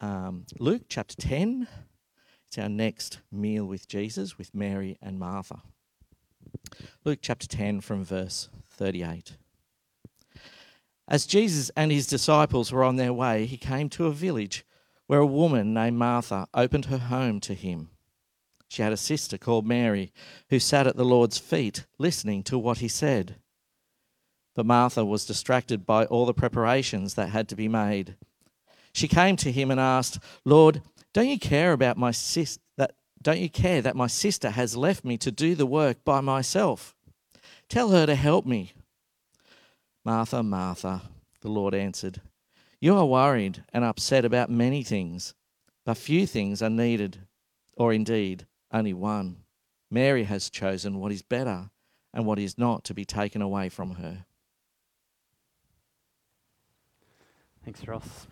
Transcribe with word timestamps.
um, 0.00 0.46
Luke 0.58 0.82
chapter 0.88 1.14
10. 1.16 1.68
It's 2.46 2.58
our 2.58 2.68
next 2.68 3.20
meal 3.30 3.64
with 3.64 3.86
Jesus, 3.86 4.38
with 4.38 4.54
Mary 4.54 4.98
and 5.00 5.18
Martha. 5.18 5.62
Luke 7.04 7.20
chapter 7.22 7.46
10 7.46 7.80
from 7.80 8.04
verse 8.04 8.48
38. 8.70 9.36
As 11.06 11.26
Jesus 11.26 11.70
and 11.76 11.90
his 11.90 12.06
disciples 12.06 12.72
were 12.72 12.84
on 12.84 12.96
their 12.96 13.12
way, 13.12 13.46
he 13.46 13.56
came 13.56 13.88
to 13.90 14.06
a 14.06 14.12
village 14.12 14.64
where 15.06 15.20
a 15.20 15.26
woman 15.26 15.74
named 15.74 15.98
Martha 15.98 16.46
opened 16.54 16.86
her 16.86 16.98
home 16.98 17.40
to 17.40 17.54
him. 17.54 17.90
She 18.68 18.82
had 18.82 18.92
a 18.92 18.96
sister 18.96 19.36
called 19.36 19.66
Mary 19.66 20.12
who 20.50 20.60
sat 20.60 20.86
at 20.86 20.96
the 20.96 21.04
Lord's 21.04 21.38
feet 21.38 21.86
listening 21.98 22.44
to 22.44 22.56
what 22.56 22.78
he 22.78 22.86
said. 22.86 23.36
But 24.54 24.66
Martha 24.66 25.04
was 25.04 25.26
distracted 25.26 25.84
by 25.84 26.04
all 26.04 26.26
the 26.26 26.34
preparations 26.34 27.14
that 27.14 27.30
had 27.30 27.48
to 27.48 27.56
be 27.56 27.66
made. 27.66 28.14
She 28.92 29.08
came 29.08 29.36
to 29.36 29.52
him 29.52 29.70
and 29.70 29.80
asked, 29.80 30.18
Lord, 30.44 30.82
don't 31.12 31.28
you 31.28 31.38
care 31.38 31.72
about 31.72 31.96
my 31.96 32.10
sis 32.10 32.58
that 32.76 32.94
don't 33.22 33.38
you 33.38 33.50
care 33.50 33.82
that 33.82 33.96
my 33.96 34.06
sister 34.06 34.50
has 34.50 34.76
left 34.76 35.04
me 35.04 35.18
to 35.18 35.30
do 35.30 35.54
the 35.54 35.66
work 35.66 36.04
by 36.04 36.20
myself? 36.20 36.94
Tell 37.68 37.90
her 37.90 38.06
to 38.06 38.14
help 38.14 38.46
me. 38.46 38.72
Martha, 40.04 40.42
Martha, 40.42 41.02
the 41.42 41.50
Lord 41.50 41.74
answered, 41.74 42.20
You 42.80 42.96
are 42.96 43.06
worried 43.06 43.62
and 43.72 43.84
upset 43.84 44.24
about 44.24 44.50
many 44.50 44.82
things, 44.82 45.34
but 45.84 45.98
few 45.98 46.26
things 46.26 46.62
are 46.62 46.70
needed, 46.70 47.18
or 47.76 47.92
indeed 47.92 48.46
only 48.72 48.94
one. 48.94 49.36
Mary 49.90 50.24
has 50.24 50.48
chosen 50.48 50.98
what 50.98 51.12
is 51.12 51.22
better 51.22 51.70
and 52.14 52.24
what 52.24 52.38
is 52.38 52.56
not 52.56 52.84
to 52.84 52.94
be 52.94 53.04
taken 53.04 53.42
away 53.42 53.68
from 53.68 53.92
her. 53.92 54.24
Thanks, 57.64 57.86
Ross. 57.86 58.26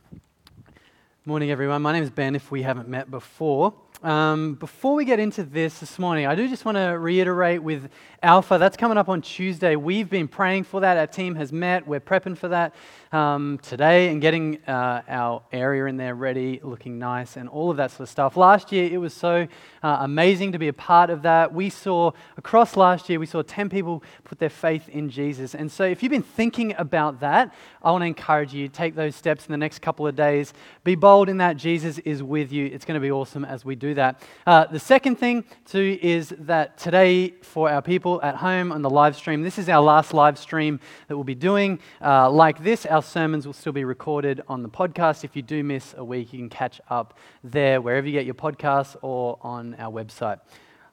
Morning, 1.28 1.50
everyone. 1.50 1.82
My 1.82 1.92
name 1.92 2.02
is 2.02 2.08
Ben, 2.08 2.34
if 2.34 2.50
we 2.50 2.62
haven't 2.62 2.88
met 2.88 3.10
before. 3.10 3.74
Um, 4.02 4.54
before 4.54 4.94
we 4.94 5.04
get 5.04 5.18
into 5.18 5.42
this 5.42 5.78
this 5.78 5.98
morning, 5.98 6.26
I 6.26 6.34
do 6.34 6.48
just 6.48 6.64
want 6.64 6.78
to 6.78 6.98
reiterate 6.98 7.62
with 7.62 7.90
Alpha, 8.22 8.56
that's 8.56 8.78
coming 8.78 8.96
up 8.96 9.10
on 9.10 9.20
Tuesday. 9.20 9.76
We've 9.76 10.08
been 10.08 10.26
praying 10.26 10.64
for 10.64 10.80
that. 10.80 10.96
Our 10.96 11.06
team 11.06 11.34
has 11.34 11.52
met. 11.52 11.86
We're 11.86 12.00
prepping 12.00 12.38
for 12.38 12.48
that 12.48 12.74
um, 13.12 13.58
today 13.62 14.08
and 14.08 14.20
getting 14.20 14.58
uh, 14.66 15.02
our 15.08 15.42
area 15.52 15.86
in 15.86 15.96
there 15.96 16.14
ready, 16.14 16.60
looking 16.62 16.98
nice, 16.98 17.36
and 17.36 17.48
all 17.48 17.70
of 17.70 17.76
that 17.78 17.90
sort 17.90 18.00
of 18.00 18.08
stuff. 18.08 18.36
Last 18.36 18.72
year, 18.72 18.92
it 18.92 18.98
was 18.98 19.14
so 19.14 19.48
uh, 19.82 19.98
amazing 20.00 20.52
to 20.52 20.58
be 20.58 20.68
a 20.68 20.72
part 20.72 21.10
of 21.10 21.22
that. 21.22 21.54
We 21.54 21.70
saw, 21.70 22.12
across 22.36 22.76
last 22.76 23.08
year, 23.08 23.18
we 23.18 23.26
saw 23.26 23.42
10 23.42 23.68
people 23.68 24.02
put 24.24 24.38
their 24.38 24.50
faith 24.50 24.88
in 24.88 25.08
Jesus. 25.08 25.54
And 25.54 25.70
so, 25.70 25.84
if 25.84 26.02
you've 26.02 26.10
been 26.10 26.22
thinking 26.22 26.74
about 26.76 27.20
that, 27.20 27.54
I 27.82 27.90
want 27.90 28.02
to 28.02 28.06
encourage 28.06 28.52
you 28.52 28.68
take 28.68 28.94
those 28.94 29.14
steps 29.14 29.46
in 29.46 29.52
the 29.52 29.58
next 29.58 29.80
couple 29.80 30.06
of 30.06 30.14
days. 30.14 30.52
Be 30.84 30.94
bold 30.94 31.28
in 31.28 31.38
that 31.38 31.56
Jesus 31.56 31.98
is 32.00 32.22
with 32.22 32.52
you. 32.52 32.66
It's 32.66 32.84
going 32.84 33.00
to 33.00 33.00
be 33.00 33.10
awesome 33.10 33.44
as 33.44 33.64
we 33.64 33.74
do 33.74 33.94
that. 33.94 34.22
Uh, 34.46 34.66
the 34.66 34.80
second 34.80 35.16
thing, 35.16 35.44
too, 35.64 35.98
is 36.02 36.34
that 36.40 36.76
today, 36.76 37.30
for 37.42 37.70
our 37.70 37.80
people 37.82 38.20
at 38.22 38.36
home 38.36 38.72
on 38.72 38.82
the 38.82 38.90
live 38.90 39.16
stream, 39.16 39.42
this 39.42 39.58
is 39.58 39.68
our 39.68 39.82
last 39.82 40.12
live 40.12 40.38
stream 40.38 40.80
that 41.06 41.16
we'll 41.16 41.24
be 41.24 41.34
doing 41.34 41.78
uh, 42.02 42.30
like 42.30 42.62
this. 42.62 42.84
Our 42.84 42.97
sermons 43.02 43.46
will 43.46 43.52
still 43.52 43.72
be 43.72 43.84
recorded 43.84 44.42
on 44.48 44.62
the 44.62 44.68
podcast. 44.68 45.24
If 45.24 45.36
you 45.36 45.42
do 45.42 45.62
miss 45.62 45.94
a 45.96 46.04
week, 46.04 46.32
you 46.32 46.38
can 46.38 46.48
catch 46.48 46.80
up 46.88 47.18
there, 47.42 47.80
wherever 47.80 48.06
you 48.06 48.12
get 48.12 48.24
your 48.24 48.34
podcasts 48.34 48.96
or 49.02 49.38
on 49.42 49.74
our 49.78 49.92
website. 49.92 50.40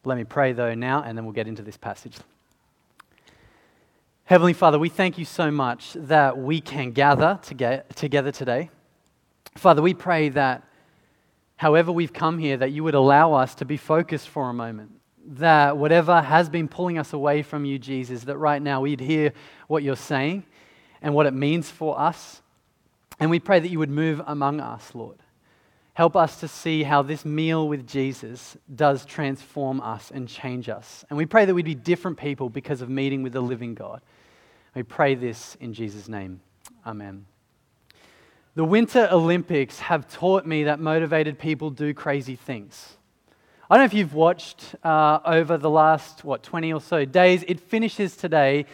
Let 0.04 0.18
me 0.18 0.24
pray, 0.24 0.54
though, 0.54 0.74
now, 0.76 1.04
and 1.04 1.18
then 1.18 1.26
we'll 1.26 1.34
get 1.34 1.48
into 1.48 1.62
this 1.62 1.78
passage. 1.78 2.18
Heavenly 4.26 4.54
Father, 4.54 4.80
we 4.80 4.90
thank 4.90 5.18
you 5.18 5.26
so 5.26 5.52
much 5.52 5.94
that 5.94 6.38
we 6.38 6.62
can 6.62 6.92
gather 6.92 7.40
together 7.44 8.32
today. 8.32 8.70
Father, 9.56 9.82
we 9.82 9.94
pray 9.94 10.30
that 10.30 10.64
however 11.58 11.92
we've 11.92 12.14
come 12.14 12.38
here, 12.40 12.58
that 12.58 12.72
you 12.72 12.84
would 12.84 12.96
allow 12.96 13.34
us 13.34 13.56
to 13.56 13.66
be 13.66 13.78
focused 13.78 14.30
for 14.30 14.50
a 14.50 14.54
moment. 14.54 14.92
That 15.28 15.78
whatever 15.78 16.22
has 16.22 16.50
been 16.50 16.68
pulling 16.68 16.98
us 16.98 17.14
away 17.14 17.42
from 17.42 17.66
you, 17.66 17.80
Jesus, 17.80 18.24
that 18.26 18.38
right 18.38 18.62
now 18.62 18.82
we'd 18.82 19.00
hear 19.00 19.34
what 19.68 19.82
you're 19.82 19.96
saying 19.96 20.44
and 21.06 21.14
what 21.14 21.28
it 21.28 21.36
means 21.36 21.70
for 21.70 21.98
us. 22.00 22.42
And 23.20 23.30
we 23.30 23.40
pray 23.40 23.60
that 23.60 23.70
you 23.70 23.78
would 23.78 23.92
move 23.92 24.22
among 24.26 24.60
us, 24.60 24.90
Lord. 24.96 25.18
Help 25.94 26.16
us 26.16 26.40
to 26.40 26.48
see 26.48 26.82
how 26.82 27.04
this 27.04 27.24
meal 27.24 27.70
with 27.70 27.88
Jesus 27.88 28.58
does 28.76 29.06
transform 29.06 29.80
us 29.82 30.10
and 30.10 30.28
change 30.28 30.68
us. 30.68 31.06
And 31.08 31.16
we 31.16 31.28
pray 31.28 31.46
that 31.46 31.54
we'd 31.54 31.64
be 31.64 31.76
different 31.76 32.18
people 32.18 32.50
because 32.50 32.82
of 32.82 32.90
meeting 32.90 33.22
with 33.22 33.34
the 33.34 33.42
living 33.42 33.76
God. 33.76 34.02
We 34.74 34.82
pray 34.82 35.14
this 35.14 35.56
in 35.62 35.74
Jesus' 35.76 36.10
name. 36.10 36.42
Amen. 36.86 37.28
The 38.56 38.66
Winter 38.66 39.08
Olympics 39.12 39.80
have 39.80 40.12
taught 40.12 40.48
me 40.48 40.64
that 40.64 40.80
motivated 40.80 41.38
people 41.38 41.70
do 41.70 41.94
crazy 41.94 42.36
things. 42.36 42.98
I 43.70 43.76
don't 43.76 43.82
know 43.82 43.86
if 43.86 43.94
you've 43.94 44.16
watched 44.16 44.74
uh, 44.84 45.20
over 45.24 45.58
the 45.58 45.70
last, 45.70 46.24
what, 46.24 46.42
20 46.42 46.74
or 46.74 46.82
so 46.82 47.06
days. 47.06 47.46
It 47.48 47.60
finishes 47.60 48.18
today. 48.18 48.66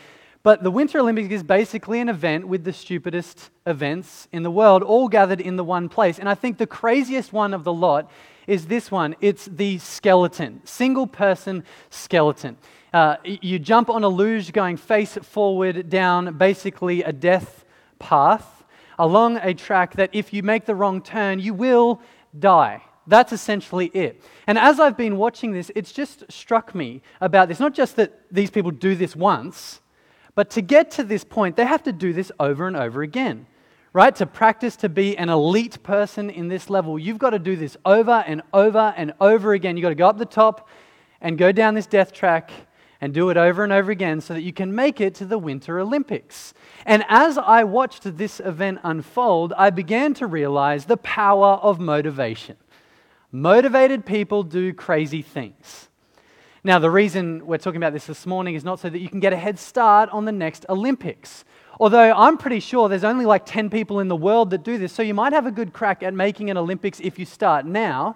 But 0.43 0.63
the 0.63 0.71
Winter 0.71 0.99
Olympics 0.99 1.29
is 1.29 1.43
basically 1.43 1.99
an 1.99 2.09
event 2.09 2.47
with 2.47 2.63
the 2.63 2.73
stupidest 2.73 3.51
events 3.67 4.27
in 4.31 4.41
the 4.41 4.49
world, 4.49 4.81
all 4.81 5.07
gathered 5.07 5.39
in 5.39 5.55
the 5.55 5.63
one 5.63 5.87
place. 5.87 6.17
And 6.17 6.27
I 6.27 6.33
think 6.33 6.57
the 6.57 6.65
craziest 6.65 7.31
one 7.31 7.53
of 7.53 7.63
the 7.63 7.73
lot 7.73 8.09
is 8.47 8.65
this 8.65 8.89
one 8.89 9.15
it's 9.21 9.45
the 9.45 9.77
skeleton, 9.77 10.61
single 10.63 11.05
person 11.05 11.63
skeleton. 11.89 12.57
Uh, 12.91 13.17
you 13.23 13.59
jump 13.59 13.89
on 13.89 14.03
a 14.03 14.09
luge 14.09 14.51
going 14.51 14.77
face 14.77 15.15
forward 15.21 15.89
down 15.89 16.37
basically 16.37 17.03
a 17.03 17.13
death 17.13 17.63
path 17.99 18.63
along 18.97 19.37
a 19.37 19.53
track 19.53 19.93
that 19.95 20.09
if 20.11 20.33
you 20.33 20.43
make 20.43 20.65
the 20.65 20.75
wrong 20.75 21.01
turn, 21.01 21.39
you 21.39 21.53
will 21.53 22.01
die. 22.37 22.81
That's 23.07 23.31
essentially 23.31 23.87
it. 23.87 24.21
And 24.47 24.57
as 24.57 24.79
I've 24.79 24.97
been 24.97 25.17
watching 25.17 25.51
this, 25.51 25.71
it's 25.75 25.91
just 25.91 26.23
struck 26.31 26.73
me 26.73 27.01
about 27.19 27.47
this 27.47 27.59
not 27.59 27.73
just 27.73 27.95
that 27.95 28.21
these 28.31 28.49
people 28.49 28.71
do 28.71 28.95
this 28.95 29.15
once, 29.15 29.80
but 30.35 30.49
to 30.51 30.61
get 30.61 30.91
to 30.91 31.03
this 31.03 31.23
point, 31.23 31.55
they 31.55 31.65
have 31.65 31.83
to 31.83 31.91
do 31.91 32.13
this 32.13 32.31
over 32.39 32.67
and 32.67 32.77
over 32.77 33.01
again, 33.01 33.45
right? 33.93 34.15
To 34.15 34.25
practice 34.25 34.75
to 34.77 34.89
be 34.89 35.17
an 35.17 35.29
elite 35.29 35.83
person 35.83 36.29
in 36.29 36.47
this 36.47 36.69
level, 36.69 36.97
you've 36.97 37.17
got 37.17 37.31
to 37.31 37.39
do 37.39 37.55
this 37.55 37.77
over 37.85 38.23
and 38.25 38.41
over 38.53 38.93
and 38.95 39.13
over 39.19 39.53
again. 39.53 39.77
You've 39.77 39.83
got 39.83 39.89
to 39.89 39.95
go 39.95 40.07
up 40.07 40.17
the 40.17 40.25
top 40.25 40.69
and 41.19 41.37
go 41.37 41.51
down 41.51 41.73
this 41.75 41.87
death 41.87 42.13
track 42.13 42.51
and 43.01 43.13
do 43.13 43.29
it 43.29 43.37
over 43.37 43.63
and 43.63 43.73
over 43.73 43.91
again 43.91 44.21
so 44.21 44.33
that 44.35 44.41
you 44.41 44.53
can 44.53 44.73
make 44.73 45.01
it 45.01 45.15
to 45.15 45.25
the 45.25 45.37
Winter 45.37 45.79
Olympics. 45.79 46.53
And 46.85 47.03
as 47.09 47.37
I 47.37 47.63
watched 47.63 48.17
this 48.17 48.39
event 48.39 48.79
unfold, 48.83 49.53
I 49.57 49.71
began 49.71 50.13
to 50.15 50.27
realize 50.27 50.85
the 50.85 50.97
power 50.97 51.55
of 51.55 51.79
motivation. 51.79 52.57
Motivated 53.31 54.05
people 54.05 54.43
do 54.43 54.71
crazy 54.73 55.21
things. 55.21 55.89
Now, 56.63 56.77
the 56.77 56.91
reason 56.91 57.47
we're 57.47 57.57
talking 57.57 57.77
about 57.77 57.91
this 57.91 58.05
this 58.05 58.27
morning 58.27 58.53
is 58.53 58.63
not 58.63 58.79
so 58.79 58.87
that 58.87 58.99
you 58.99 59.09
can 59.09 59.19
get 59.19 59.33
a 59.33 59.37
head 59.37 59.57
start 59.57 60.11
on 60.11 60.25
the 60.25 60.31
next 60.31 60.63
Olympics. 60.69 61.43
Although 61.79 62.13
I'm 62.13 62.37
pretty 62.37 62.59
sure 62.59 62.87
there's 62.87 63.03
only 63.03 63.25
like 63.25 63.47
10 63.47 63.71
people 63.71 63.99
in 63.99 64.09
the 64.09 64.15
world 64.15 64.51
that 64.51 64.61
do 64.61 64.77
this, 64.77 64.93
so 64.93 65.01
you 65.01 65.15
might 65.15 65.33
have 65.33 65.47
a 65.47 65.51
good 65.51 65.73
crack 65.73 66.03
at 66.03 66.13
making 66.13 66.51
an 66.51 66.57
Olympics 66.57 66.99
if 66.99 67.17
you 67.17 67.25
start 67.25 67.65
now. 67.65 68.15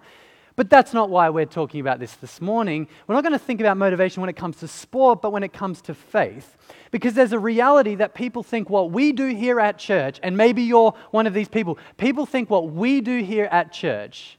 But 0.55 0.69
that's 0.69 0.93
not 0.93 1.09
why 1.09 1.27
we're 1.31 1.47
talking 1.47 1.79
about 1.79 1.99
this 1.99 2.13
this 2.17 2.39
morning. 2.39 2.87
We're 3.07 3.15
not 3.15 3.23
going 3.23 3.33
to 3.33 3.39
think 3.39 3.61
about 3.61 3.77
motivation 3.77 4.21
when 4.21 4.29
it 4.29 4.35
comes 4.35 4.57
to 4.57 4.67
sport, 4.67 5.23
but 5.23 5.31
when 5.31 5.41
it 5.41 5.51
comes 5.51 5.81
to 5.81 5.95
faith. 5.95 6.55
Because 6.91 7.15
there's 7.15 7.33
a 7.33 7.39
reality 7.39 7.95
that 7.95 8.13
people 8.13 8.43
think 8.43 8.69
what 8.69 8.91
we 8.91 9.11
do 9.11 9.29
here 9.29 9.59
at 9.59 9.79
church, 9.79 10.19
and 10.21 10.37
maybe 10.37 10.61
you're 10.61 10.93
one 11.09 11.25
of 11.25 11.33
these 11.33 11.49
people, 11.49 11.79
people 11.97 12.27
think 12.27 12.51
what 12.51 12.69
we 12.69 13.01
do 13.01 13.23
here 13.23 13.45
at 13.45 13.73
church 13.73 14.37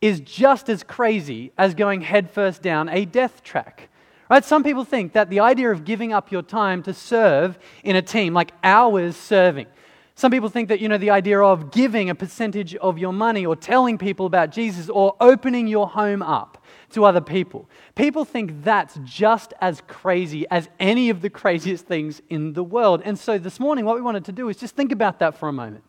is 0.00 0.20
just 0.20 0.68
as 0.68 0.82
crazy 0.82 1.52
as 1.58 1.74
going 1.74 2.00
headfirst 2.00 2.62
down 2.62 2.88
a 2.88 3.04
death 3.04 3.42
track. 3.42 3.88
Right? 4.30 4.44
Some 4.44 4.62
people 4.62 4.84
think 4.84 5.12
that 5.14 5.28
the 5.28 5.40
idea 5.40 5.70
of 5.70 5.84
giving 5.84 6.12
up 6.12 6.30
your 6.30 6.42
time 6.42 6.82
to 6.84 6.94
serve 6.94 7.58
in 7.82 7.96
a 7.96 8.02
team, 8.02 8.32
like 8.32 8.52
hours 8.62 9.16
serving, 9.16 9.66
some 10.14 10.30
people 10.30 10.50
think 10.50 10.68
that, 10.68 10.80
you 10.80 10.88
know, 10.88 10.98
the 10.98 11.10
idea 11.10 11.40
of 11.40 11.70
giving 11.70 12.10
a 12.10 12.14
percentage 12.14 12.76
of 12.76 12.98
your 12.98 13.12
money 13.12 13.46
or 13.46 13.56
telling 13.56 13.96
people 13.96 14.26
about 14.26 14.50
Jesus 14.50 14.90
or 14.90 15.16
opening 15.18 15.66
your 15.66 15.88
home 15.88 16.20
up 16.20 16.62
to 16.90 17.06
other 17.06 17.22
people. 17.22 17.70
People 17.94 18.26
think 18.26 18.62
that's 18.62 18.98
just 19.02 19.54
as 19.62 19.80
crazy 19.88 20.46
as 20.50 20.68
any 20.78 21.08
of 21.08 21.22
the 21.22 21.30
craziest 21.30 21.86
things 21.86 22.20
in 22.28 22.52
the 22.52 22.62
world. 22.62 23.00
And 23.02 23.18
so 23.18 23.38
this 23.38 23.58
morning, 23.58 23.86
what 23.86 23.94
we 23.94 24.02
wanted 24.02 24.26
to 24.26 24.32
do 24.32 24.50
is 24.50 24.58
just 24.58 24.76
think 24.76 24.92
about 24.92 25.20
that 25.20 25.38
for 25.38 25.48
a 25.48 25.54
moment. 25.54 25.84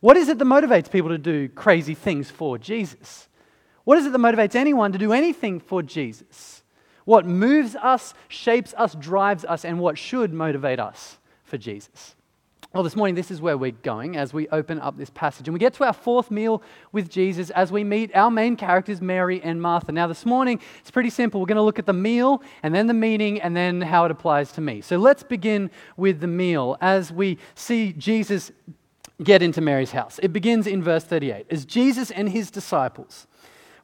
What 0.00 0.18
is 0.18 0.28
it 0.28 0.38
that 0.38 0.44
motivates 0.44 0.90
people 0.90 1.08
to 1.08 1.18
do 1.18 1.48
crazy 1.48 1.94
things 1.94 2.30
for 2.30 2.58
Jesus? 2.58 3.28
What 3.84 3.98
is 3.98 4.06
it 4.06 4.12
that 4.12 4.18
motivates 4.18 4.54
anyone 4.54 4.92
to 4.92 4.98
do 4.98 5.12
anything 5.12 5.60
for 5.60 5.82
Jesus? 5.82 6.62
What 7.04 7.26
moves 7.26 7.76
us, 7.76 8.14
shapes 8.28 8.74
us, 8.76 8.94
drives 8.94 9.44
us, 9.44 9.64
and 9.64 9.78
what 9.78 9.98
should 9.98 10.32
motivate 10.32 10.80
us 10.80 11.18
for 11.44 11.58
Jesus? 11.58 12.16
Well, 12.72 12.82
this 12.82 12.96
morning, 12.96 13.14
this 13.14 13.30
is 13.30 13.40
where 13.40 13.56
we're 13.56 13.70
going 13.70 14.16
as 14.16 14.34
we 14.34 14.48
open 14.48 14.80
up 14.80 14.96
this 14.96 15.10
passage. 15.10 15.46
And 15.46 15.52
we 15.52 15.60
get 15.60 15.74
to 15.74 15.84
our 15.84 15.92
fourth 15.92 16.32
meal 16.32 16.60
with 16.90 17.08
Jesus 17.08 17.50
as 17.50 17.70
we 17.70 17.84
meet 17.84 18.10
our 18.16 18.32
main 18.32 18.56
characters, 18.56 19.00
Mary 19.00 19.40
and 19.44 19.62
Martha. 19.62 19.92
Now, 19.92 20.08
this 20.08 20.26
morning, 20.26 20.58
it's 20.80 20.90
pretty 20.90 21.10
simple. 21.10 21.40
We're 21.40 21.46
going 21.46 21.56
to 21.56 21.62
look 21.62 21.78
at 21.78 21.86
the 21.86 21.92
meal 21.92 22.42
and 22.64 22.74
then 22.74 22.88
the 22.88 22.94
meeting 22.94 23.40
and 23.40 23.54
then 23.56 23.80
how 23.80 24.06
it 24.06 24.10
applies 24.10 24.50
to 24.52 24.60
me. 24.60 24.80
So 24.80 24.96
let's 24.96 25.22
begin 25.22 25.70
with 25.96 26.18
the 26.18 26.26
meal 26.26 26.76
as 26.80 27.12
we 27.12 27.38
see 27.54 27.92
Jesus 27.92 28.50
get 29.22 29.40
into 29.40 29.60
Mary's 29.60 29.92
house. 29.92 30.18
It 30.20 30.32
begins 30.32 30.66
in 30.66 30.82
verse 30.82 31.04
38. 31.04 31.46
As 31.50 31.64
Jesus 31.64 32.10
and 32.10 32.28
his 32.28 32.50
disciples 32.50 33.28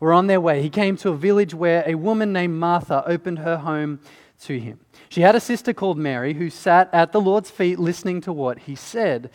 were 0.00 0.12
on 0.12 0.26
their 0.26 0.40
way, 0.40 0.62
he 0.62 0.70
came 0.70 0.96
to 0.96 1.10
a 1.10 1.16
village 1.16 1.54
where 1.54 1.84
a 1.86 1.94
woman 1.94 2.32
named 2.32 2.54
Martha 2.54 3.04
opened 3.06 3.40
her 3.40 3.58
home 3.58 4.00
to 4.42 4.58
him. 4.58 4.80
She 5.10 5.20
had 5.20 5.36
a 5.36 5.40
sister 5.40 5.72
called 5.72 5.98
Mary 5.98 6.34
who 6.34 6.50
sat 6.50 6.88
at 6.92 7.12
the 7.12 7.20
Lord's 7.20 7.50
feet 7.50 7.78
listening 7.78 8.20
to 8.22 8.32
what 8.32 8.60
he 8.60 8.74
said. 8.74 9.30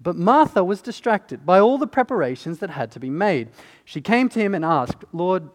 But 0.00 0.16
Martha 0.16 0.64
was 0.64 0.80
distracted 0.80 1.44
by 1.44 1.58
all 1.58 1.76
the 1.76 1.86
preparations 1.86 2.58
that 2.60 2.70
had 2.70 2.90
to 2.92 3.00
be 3.00 3.10
made. 3.10 3.48
She 3.84 4.00
came 4.00 4.28
to 4.30 4.40
him 4.40 4.54
and 4.54 4.64
asked, 4.64 5.04
Lord, 5.12 5.50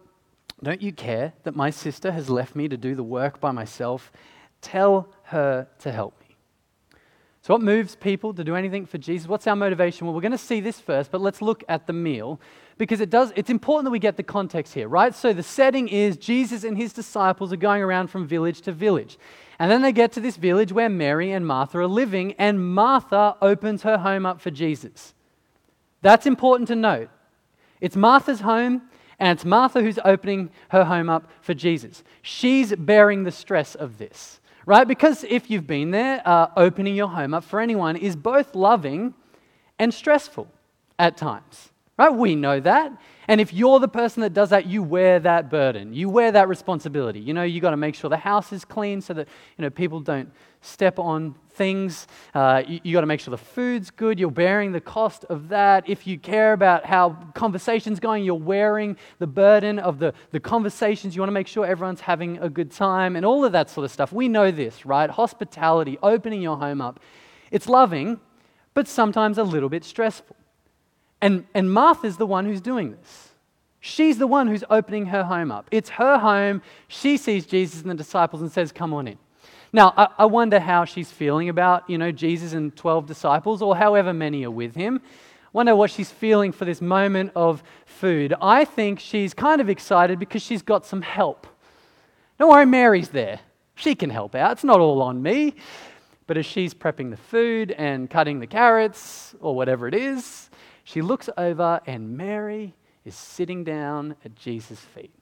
don't 0.61 0.81
you 0.81 0.91
care 0.91 1.33
that 1.43 1.55
my 1.55 1.69
sister 1.69 2.11
has 2.11 2.29
left 2.29 2.55
me 2.55 2.67
to 2.67 2.77
do 2.77 2.93
the 2.93 3.03
work 3.03 3.39
by 3.39 3.51
myself? 3.51 4.11
Tell 4.61 5.09
her 5.23 5.67
to 5.79 5.91
help 5.91 6.19
me. 6.19 6.35
So, 7.41 7.53
what 7.53 7.61
moves 7.61 7.95
people 7.95 8.33
to 8.33 8.43
do 8.43 8.55
anything 8.55 8.85
for 8.85 8.97
Jesus? 8.97 9.27
What's 9.27 9.47
our 9.47 9.55
motivation? 9.55 10.07
Well, 10.07 10.13
we're 10.15 10.21
going 10.21 10.31
to 10.31 10.37
see 10.37 10.61
this 10.61 10.79
first, 10.79 11.11
but 11.11 11.19
let's 11.19 11.41
look 11.41 11.63
at 11.67 11.87
the 11.87 11.93
meal 11.93 12.39
because 12.77 13.01
it 13.01 13.09
does, 13.09 13.31
it's 13.35 13.49
important 13.49 13.85
that 13.85 13.91
we 13.91 13.99
get 13.99 14.17
the 14.17 14.23
context 14.23 14.73
here, 14.73 14.87
right? 14.87 15.13
So, 15.13 15.33
the 15.33 15.43
setting 15.43 15.87
is 15.87 16.17
Jesus 16.17 16.63
and 16.63 16.77
his 16.77 16.93
disciples 16.93 17.53
are 17.53 17.57
going 17.57 17.81
around 17.81 18.07
from 18.07 18.27
village 18.27 18.61
to 18.61 18.71
village. 18.71 19.17
And 19.59 19.71
then 19.71 19.81
they 19.81 19.91
get 19.91 20.11
to 20.13 20.19
this 20.19 20.35
village 20.35 20.71
where 20.71 20.89
Mary 20.89 21.31
and 21.31 21.45
Martha 21.45 21.79
are 21.79 21.87
living, 21.87 22.33
and 22.33 22.73
Martha 22.73 23.35
opens 23.41 23.83
her 23.83 23.97
home 23.99 24.25
up 24.25 24.41
for 24.41 24.51
Jesus. 24.51 25.13
That's 26.01 26.25
important 26.25 26.67
to 26.69 26.75
note. 26.75 27.09
It's 27.79 27.95
Martha's 27.95 28.41
home, 28.41 28.81
and 29.19 29.37
it's 29.37 29.45
Martha 29.45 29.81
who's 29.81 29.99
opening 30.03 30.49
her 30.69 30.83
home 30.85 31.09
up 31.09 31.29
for 31.41 31.53
Jesus. 31.53 32.03
She's 32.21 32.75
bearing 32.75 33.23
the 33.23 33.31
stress 33.31 33.75
of 33.75 33.97
this 33.97 34.39
right? 34.65 34.87
Because 34.87 35.23
if 35.25 35.49
you've 35.49 35.67
been 35.67 35.91
there, 35.91 36.21
uh, 36.25 36.47
opening 36.55 36.95
your 36.95 37.09
home 37.09 37.33
up 37.33 37.43
for 37.43 37.59
anyone 37.59 37.95
is 37.95 38.15
both 38.15 38.55
loving 38.55 39.13
and 39.79 39.93
stressful 39.93 40.47
at 40.97 41.17
times, 41.17 41.71
right? 41.97 42.09
We 42.09 42.35
know 42.35 42.59
that. 42.59 42.91
And 43.27 43.39
if 43.39 43.53
you're 43.53 43.79
the 43.79 43.87
person 43.87 44.21
that 44.21 44.33
does 44.33 44.49
that, 44.49 44.65
you 44.65 44.83
wear 44.83 45.19
that 45.19 45.49
burden. 45.49 45.93
You 45.93 46.09
wear 46.09 46.31
that 46.31 46.49
responsibility. 46.49 47.19
You 47.19 47.33
know, 47.33 47.43
you 47.43 47.61
got 47.61 47.71
to 47.71 47.77
make 47.77 47.95
sure 47.95 48.09
the 48.09 48.17
house 48.17 48.51
is 48.51 48.65
clean 48.65 48.99
so 48.99 49.13
that, 49.13 49.27
you 49.57 49.61
know, 49.61 49.69
people 49.69 49.99
don't 49.99 50.29
step 50.61 50.97
on 50.97 51.35
things. 51.51 52.07
Uh, 52.33 52.63
you, 52.67 52.79
you 52.83 52.93
got 52.93 53.01
to 53.01 53.07
make 53.07 53.19
sure 53.19 53.31
the 53.31 53.37
food's 53.37 53.91
good. 53.91 54.19
You're 54.19 54.31
bearing 54.31 54.71
the 54.71 54.81
cost 54.81 55.23
of 55.25 55.49
that. 55.49 55.87
If 55.87 56.07
you 56.07 56.17
care 56.17 56.53
about 56.53 56.85
how 56.85 57.11
conversation's 57.33 57.99
going, 57.99 58.25
you're 58.25 58.35
wearing 58.35 58.97
the 59.19 59.27
burden 59.27 59.77
of 59.79 59.99
the, 59.99 60.13
the 60.31 60.39
conversations. 60.39 61.15
You 61.15 61.21
want 61.21 61.29
to 61.29 61.33
make 61.33 61.47
sure 61.47 61.65
everyone's 61.65 62.01
having 62.01 62.39
a 62.39 62.49
good 62.49 62.71
time 62.71 63.15
and 63.15 63.25
all 63.25 63.45
of 63.45 63.51
that 63.51 63.69
sort 63.69 63.85
of 63.85 63.91
stuff. 63.91 64.11
We 64.11 64.27
know 64.27 64.51
this, 64.51 64.85
right? 64.85 65.09
Hospitality, 65.09 65.97
opening 66.01 66.41
your 66.41 66.57
home 66.57 66.81
up. 66.81 66.99
It's 67.51 67.69
loving, 67.69 68.19
but 68.73 68.87
sometimes 68.87 69.37
a 69.37 69.43
little 69.43 69.69
bit 69.69 69.85
stressful. 69.85 70.35
And, 71.23 71.45
and 71.53 71.71
Martha's 71.71 72.17
the 72.17 72.25
one 72.25 72.45
who's 72.45 72.59
doing 72.59 72.91
this. 72.91 73.29
She's 73.79 74.17
the 74.17 74.27
one 74.27 74.49
who's 74.49 74.65
opening 74.69 75.05
her 75.05 75.23
home 75.23 75.53
up. 75.53 75.69
It's 75.71 75.91
her 75.91 76.17
home. 76.17 76.61
She 76.89 77.15
sees 77.15 77.45
Jesus 77.45 77.81
and 77.81 77.89
the 77.89 77.95
disciples 77.95 78.41
and 78.41 78.51
says, 78.51 78.73
Come 78.73 78.93
on 78.93 79.07
in. 79.07 79.17
Now, 79.71 79.93
I, 79.95 80.07
I 80.19 80.25
wonder 80.25 80.59
how 80.59 80.83
she's 80.83 81.11
feeling 81.11 81.47
about, 81.47 81.89
you 81.89 81.97
know, 81.97 82.11
Jesus 82.11 82.51
and 82.51 82.75
12 82.75 83.05
disciples 83.05 83.61
or 83.61 83.77
however 83.77 84.11
many 84.11 84.43
are 84.43 84.51
with 84.51 84.75
him. 84.75 84.99
I 85.01 85.49
wonder 85.53 85.77
what 85.77 85.91
she's 85.91 86.11
feeling 86.11 86.51
for 86.51 86.65
this 86.65 86.81
moment 86.81 87.31
of 87.37 87.63
food. 87.85 88.33
I 88.41 88.65
think 88.65 88.99
she's 88.99 89.33
kind 89.33 89.61
of 89.61 89.69
excited 89.69 90.19
because 90.19 90.41
she's 90.41 90.61
got 90.61 90.85
some 90.85 91.01
help. 91.01 91.47
Don't 92.37 92.49
worry, 92.49 92.65
Mary's 92.65 93.09
there. 93.09 93.39
She 93.75 93.95
can 93.95 94.09
help 94.09 94.35
out. 94.35 94.51
It's 94.51 94.65
not 94.65 94.81
all 94.81 95.01
on 95.01 95.23
me. 95.23 95.55
But 96.27 96.37
as 96.37 96.45
she's 96.45 96.73
prepping 96.73 97.11
the 97.11 97.17
food 97.17 97.71
and 97.71 98.09
cutting 98.09 98.41
the 98.41 98.47
carrots 98.47 99.35
or 99.39 99.55
whatever 99.55 99.87
it 99.87 99.93
is, 99.93 100.49
she 100.83 101.01
looks 101.01 101.29
over 101.37 101.81
and 101.85 102.17
Mary 102.17 102.73
is 103.05 103.15
sitting 103.15 103.63
down 103.63 104.15
at 104.23 104.35
Jesus' 104.35 104.79
feet. 104.79 105.13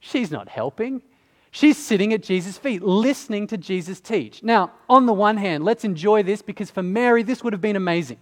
She's 0.00 0.30
not 0.30 0.48
helping. 0.48 1.02
She's 1.50 1.78
sitting 1.78 2.12
at 2.12 2.22
Jesus' 2.22 2.58
feet, 2.58 2.82
listening 2.82 3.46
to 3.46 3.56
Jesus 3.56 4.00
teach. 4.00 4.42
Now, 4.42 4.72
on 4.88 5.06
the 5.06 5.12
one 5.12 5.36
hand, 5.36 5.64
let's 5.64 5.84
enjoy 5.84 6.22
this 6.22 6.42
because 6.42 6.70
for 6.70 6.82
Mary, 6.82 7.22
this 7.22 7.44
would 7.44 7.52
have 7.52 7.62
been 7.62 7.76
amazing. 7.76 8.18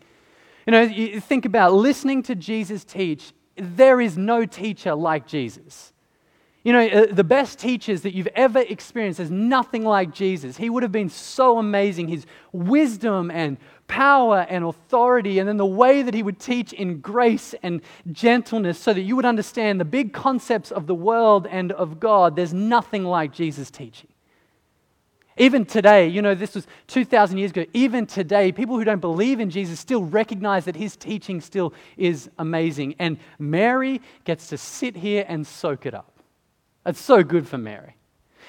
You 0.66 0.70
know, 0.72 0.82
you 0.82 1.20
think 1.20 1.44
about 1.44 1.72
listening 1.72 2.22
to 2.24 2.34
Jesus 2.34 2.84
teach, 2.84 3.32
there 3.56 4.00
is 4.00 4.16
no 4.16 4.44
teacher 4.44 4.94
like 4.94 5.26
Jesus. 5.26 5.91
You 6.64 6.72
know, 6.72 6.86
uh, 6.86 7.06
the 7.12 7.24
best 7.24 7.58
teachers 7.58 8.02
that 8.02 8.14
you've 8.14 8.28
ever 8.36 8.60
experienced, 8.60 9.18
is 9.18 9.30
nothing 9.30 9.84
like 9.84 10.14
Jesus. 10.14 10.56
He 10.56 10.70
would 10.70 10.84
have 10.84 10.92
been 10.92 11.08
so 11.08 11.58
amazing. 11.58 12.06
His 12.06 12.24
wisdom 12.52 13.32
and 13.32 13.56
power 13.88 14.46
and 14.48 14.64
authority, 14.64 15.40
and 15.40 15.48
then 15.48 15.56
the 15.56 15.66
way 15.66 16.02
that 16.02 16.14
he 16.14 16.22
would 16.22 16.38
teach 16.38 16.72
in 16.72 17.00
grace 17.00 17.54
and 17.62 17.82
gentleness 18.12 18.78
so 18.78 18.92
that 18.92 19.02
you 19.02 19.16
would 19.16 19.24
understand 19.24 19.80
the 19.80 19.84
big 19.84 20.12
concepts 20.12 20.70
of 20.70 20.86
the 20.86 20.94
world 20.94 21.48
and 21.48 21.72
of 21.72 21.98
God. 21.98 22.36
There's 22.36 22.54
nothing 22.54 23.04
like 23.04 23.32
Jesus' 23.32 23.70
teaching. 23.70 24.08
Even 25.36 25.64
today, 25.64 26.08
you 26.08 26.22
know, 26.22 26.34
this 26.34 26.54
was 26.54 26.66
2,000 26.88 27.38
years 27.38 27.50
ago. 27.50 27.64
Even 27.72 28.06
today, 28.06 28.52
people 28.52 28.76
who 28.76 28.84
don't 28.84 29.00
believe 29.00 29.40
in 29.40 29.50
Jesus 29.50 29.80
still 29.80 30.04
recognize 30.04 30.66
that 30.66 30.76
his 30.76 30.94
teaching 30.96 31.40
still 31.40 31.72
is 31.96 32.30
amazing. 32.38 32.94
And 32.98 33.18
Mary 33.38 34.00
gets 34.24 34.48
to 34.48 34.58
sit 34.58 34.94
here 34.94 35.24
and 35.26 35.46
soak 35.46 35.86
it 35.86 35.94
up. 35.94 36.11
It's 36.84 37.00
so 37.00 37.23
good 37.23 37.49
for 37.49 37.58
Mary. 37.58 37.96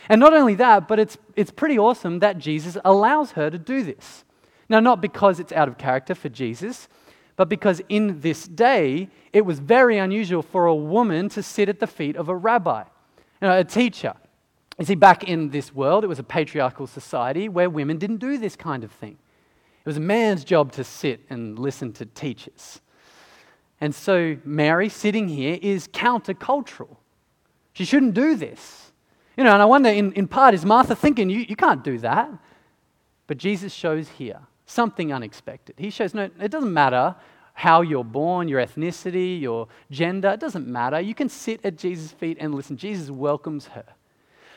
And 0.09 0.19
not 0.19 0.33
only 0.33 0.55
that, 0.55 0.87
but 0.87 0.99
it's, 0.99 1.17
it's 1.35 1.51
pretty 1.51 1.77
awesome 1.77 2.19
that 2.19 2.37
Jesus 2.37 2.77
allows 2.83 3.31
her 3.31 3.49
to 3.49 3.57
do 3.57 3.83
this. 3.83 4.25
Now, 4.69 4.79
not 4.79 5.01
because 5.01 5.39
it's 5.39 5.51
out 5.51 5.67
of 5.67 5.77
character 5.77 6.15
for 6.15 6.29
Jesus, 6.29 6.87
but 7.35 7.49
because 7.49 7.81
in 7.89 8.19
this 8.21 8.47
day, 8.47 9.09
it 9.31 9.45
was 9.45 9.59
very 9.59 9.97
unusual 9.97 10.41
for 10.41 10.65
a 10.65 10.75
woman 10.75 11.29
to 11.29 11.43
sit 11.43 11.69
at 11.69 11.79
the 11.79 11.87
feet 11.87 12.15
of 12.15 12.29
a 12.29 12.35
rabbi, 12.35 12.83
you 13.41 13.47
know, 13.47 13.57
a 13.57 13.63
teacher. 13.63 14.13
You 14.79 14.85
see, 14.85 14.95
back 14.95 15.23
in 15.23 15.49
this 15.49 15.73
world, 15.73 16.03
it 16.03 16.07
was 16.07 16.19
a 16.19 16.23
patriarchal 16.23 16.87
society 16.87 17.47
where 17.47 17.69
women 17.69 17.97
didn't 17.97 18.17
do 18.17 18.37
this 18.37 18.55
kind 18.55 18.83
of 18.83 18.91
thing. 18.91 19.17
It 19.85 19.89
was 19.89 19.97
a 19.97 20.01
man's 20.01 20.43
job 20.43 20.71
to 20.73 20.83
sit 20.83 21.21
and 21.29 21.59
listen 21.59 21.93
to 21.93 22.05
teachers. 22.05 22.81
And 23.81 23.93
so, 23.93 24.37
Mary 24.45 24.89
sitting 24.89 25.27
here 25.27 25.59
is 25.61 25.87
countercultural. 25.87 26.97
She 27.73 27.85
shouldn't 27.85 28.13
do 28.13 28.35
this. 28.35 28.91
You 29.35 29.43
know, 29.43 29.53
and 29.53 29.61
I 29.61 29.65
wonder, 29.65 29.89
in, 29.89 30.13
in 30.13 30.27
part, 30.27 30.53
is 30.53 30.63
Martha 30.63 30.95
thinking, 30.95 31.29
you, 31.29 31.39
you 31.39 31.55
can't 31.55 31.83
do 31.83 31.97
that? 31.99 32.29
But 33.25 33.37
Jesus 33.37 33.73
shows 33.73 34.09
here 34.09 34.39
something 34.65 35.11
unexpected. 35.11 35.75
He 35.77 35.89
shows 35.89 36.13
no, 36.13 36.29
it 36.39 36.51
doesn't 36.51 36.71
matter 36.71 37.15
how 37.53 37.81
you're 37.81 38.03
born, 38.03 38.47
your 38.47 38.65
ethnicity, 38.65 39.39
your 39.39 39.67
gender, 39.91 40.29
it 40.29 40.39
doesn't 40.39 40.67
matter. 40.67 40.99
You 40.99 41.13
can 41.13 41.29
sit 41.29 41.61
at 41.63 41.77
Jesus' 41.77 42.11
feet 42.11 42.37
and 42.39 42.53
listen. 42.53 42.77
Jesus 42.77 43.09
welcomes 43.09 43.67
her. 43.67 43.85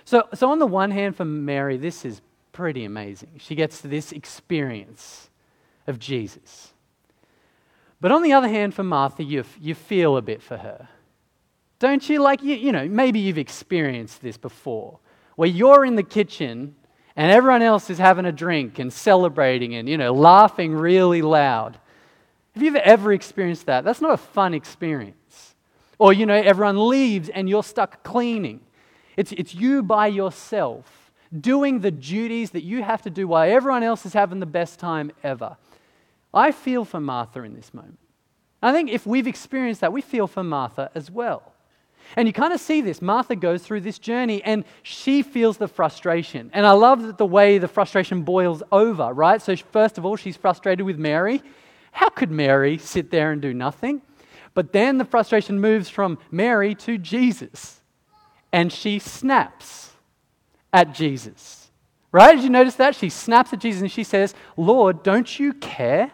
So, 0.05 0.29
so 0.35 0.51
on 0.51 0.59
the 0.59 0.67
one 0.67 0.91
hand, 0.91 1.17
for 1.17 1.25
Mary, 1.25 1.77
this 1.77 2.05
is 2.05 2.23
pretty 2.53 2.85
amazing. 2.85 3.33
She 3.39 3.55
gets 3.55 3.81
this 3.81 4.13
experience 4.13 5.29
of 5.87 5.99
Jesus. 5.99 6.73
But 8.01 8.13
on 8.13 8.23
the 8.23 8.33
other 8.33 8.49
hand, 8.49 8.75
for 8.75 8.83
Martha, 8.83 9.23
you, 9.23 9.45
you 9.61 9.75
feel 9.75 10.17
a 10.17 10.23
bit 10.23 10.43
for 10.43 10.57
her. 10.59 10.89
Don't 11.79 12.09
you? 12.09 12.21
Like, 12.21 12.43
you, 12.43 12.57
you 12.57 12.73
know, 12.73 12.89
maybe 12.89 13.19
you've 13.19 13.39
experienced 13.39 14.23
this 14.23 14.37
before, 14.37 14.99
where 15.37 15.49
you're 15.49 15.85
in 15.85 15.97
the 15.97 16.03
kitchen 16.03 16.75
and 17.17 17.33
everyone 17.33 17.63
else 17.63 17.91
is 17.91 17.99
having 17.99 18.27
a 18.27 18.33
drink 18.33 18.79
and 18.79 18.93
celebrating 18.93 19.75
and, 19.75 19.89
you 19.89 19.97
know, 19.97 20.13
laughing 20.13 20.75
really 20.75 21.23
loud. 21.23 21.79
Have 22.55 22.63
you 22.63 22.77
ever 22.77 23.13
experienced 23.13 23.67
that? 23.67 23.85
That's 23.85 24.01
not 24.01 24.13
a 24.13 24.17
fun 24.17 24.55
experience. 24.55 25.55
Or, 25.99 26.13
you 26.13 26.27
know, 26.27 26.35
everyone 26.35 26.89
leaves 26.89 27.29
and 27.29 27.49
you're 27.49 27.63
stuck 27.63 28.03
cleaning. 28.03 28.61
It's, 29.17 29.33
it's 29.33 29.55
you 29.55 29.83
by 29.83 30.09
yourself 30.09 31.11
doing 31.39 31.81
the 31.81 31.91
duties 31.91 32.51
that 32.51 32.63
you 32.63 32.83
have 32.83 33.03
to 33.03 33.11
do 33.11 33.27
while 33.27 33.51
everyone 33.51 33.83
else 33.83 34.07
is 34.07 34.13
having 34.13 34.41
the 34.41 34.47
best 34.47 34.79
time 34.79 35.11
ever. 35.23 35.57
I 36.33 36.53
feel 36.53 36.85
for 36.85 37.01
Martha 37.01 37.43
in 37.43 37.55
this 37.55 37.73
moment. 37.73 37.99
I 38.63 38.73
think 38.73 38.91
if 38.91 39.07
we've 39.07 39.27
experienced 39.27 39.81
that, 39.81 39.93
we 39.93 40.03
feel 40.03 40.27
for 40.27 40.43
Martha 40.43 40.91
as 40.95 41.11
well. 41.11 41.55
And 42.15 42.29
you 42.29 42.33
kind 42.33 42.53
of 42.53 42.61
see 42.61 42.81
this. 42.81 43.03
Martha 43.03 43.35
goes 43.35 43.63
through 43.63 43.81
this 43.81 43.99
journey 43.99 44.43
and 44.43 44.65
she 44.83 45.23
feels 45.23 45.57
the 45.59 45.69
frustration. 45.69 46.51
And 46.53 46.67
I 46.67 46.73
love 46.73 47.03
that 47.03 47.19
the 47.19 47.27
way 47.27 47.59
the 47.59 47.69
frustration 47.69 48.23
boils 48.23 48.63
over, 48.71 49.13
right? 49.13 49.43
So, 49.43 49.57
first 49.57 49.99
of 49.99 50.07
all, 50.07 50.17
she's 50.17 50.37
frustrated 50.37 50.87
with 50.87 50.99
Mary. 50.99 51.43
How 51.93 52.09
could 52.09 52.31
Mary 52.31 52.79
sit 52.79 53.11
there 53.11 53.33
and 53.33 53.43
do 53.43 53.53
nothing? 53.53 54.03
But 54.55 54.73
then 54.73 54.99
the 54.99 55.05
frustration 55.05 55.61
moves 55.61 55.89
from 55.89 56.19
Mary 56.31 56.75
to 56.77 56.97
Jesus, 56.97 57.83
and 58.53 58.73
she 58.73 58.99
snaps 58.99 59.91
at 60.73 60.95
Jesus. 60.95 61.71
Right? 62.13 62.37
Did 62.37 62.45
you 62.45 62.51
notice 62.51 62.77
that? 62.77 62.95
She 62.95 63.11
snaps 63.11 63.53
at 63.53 63.59
Jesus 63.59 63.83
and 63.83 63.93
she 63.93 64.05
says, 64.05 64.35
Lord, 64.57 65.03
don't 65.03 65.39
you 65.39 65.53
care? 65.53 66.13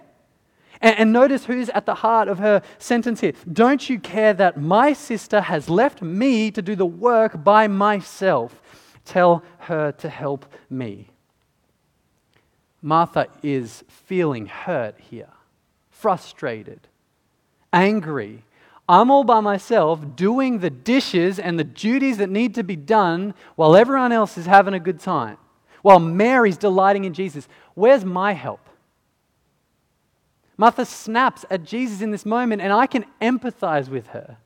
And, 0.83 0.99
and, 0.99 1.13
notice 1.13 1.45
who's 1.45 1.69
at 1.71 1.87
the 1.87 1.95
heart 1.95 2.27
of 2.29 2.41
her 2.41 2.61
sentence 2.79 3.21
here. 3.21 3.35
Don't 3.51 3.89
you 3.89 4.01
care 4.01 4.35
that 4.35 4.61
my 4.61 4.93
sister 4.93 5.41
has 5.41 5.71
left 5.71 6.03
me 6.03 6.51
to 6.51 6.61
do 6.61 6.75
the 6.75 6.85
work 6.85 7.43
by 7.43 7.69
myself? 7.69 8.61
Tell 9.05 9.45
her 9.61 9.93
to 9.93 10.09
help 10.09 10.45
me. 10.69 11.09
Martha 12.83 13.29
is 13.45 13.85
feeling 13.87 14.47
hurt 14.47 14.97
here, 14.99 15.31
frustrated, 15.91 16.81
angry. 17.73 18.45
I'm 18.89 19.09
all 19.11 19.23
by 19.23 19.39
myself 19.39 20.17
doing 20.17 20.59
the 20.59 20.71
dishes 20.71 21.39
and 21.39 21.59
the 21.59 21.65
duties 21.65 22.19
that 22.19 22.29
need 22.29 22.57
to 22.57 22.65
be 22.65 22.75
done 22.75 23.35
while 23.55 23.77
everyone 23.77 24.11
else 24.11 24.37
is 24.37 24.47
having 24.47 24.75
a 24.75 24.81
good 24.81 24.99
time, 24.99 25.39
while 25.83 26.01
Mary's 26.01 26.57
delighting 26.57 27.05
in 27.05 27.15
Jesus. 27.15 27.47
Where's 27.75 28.05
my 28.05 28.33
help? 28.33 28.69
Martha 30.63 30.87
snaps 30.87 31.45
at 31.51 31.65
Jesus 31.65 32.03
in 32.03 32.13
this 32.13 32.25
moment, 32.25 32.63
and 32.63 32.73
I 32.73 32.87
can 32.87 33.05
empathize 33.21 33.89
with 33.89 34.07
her. 34.07 34.37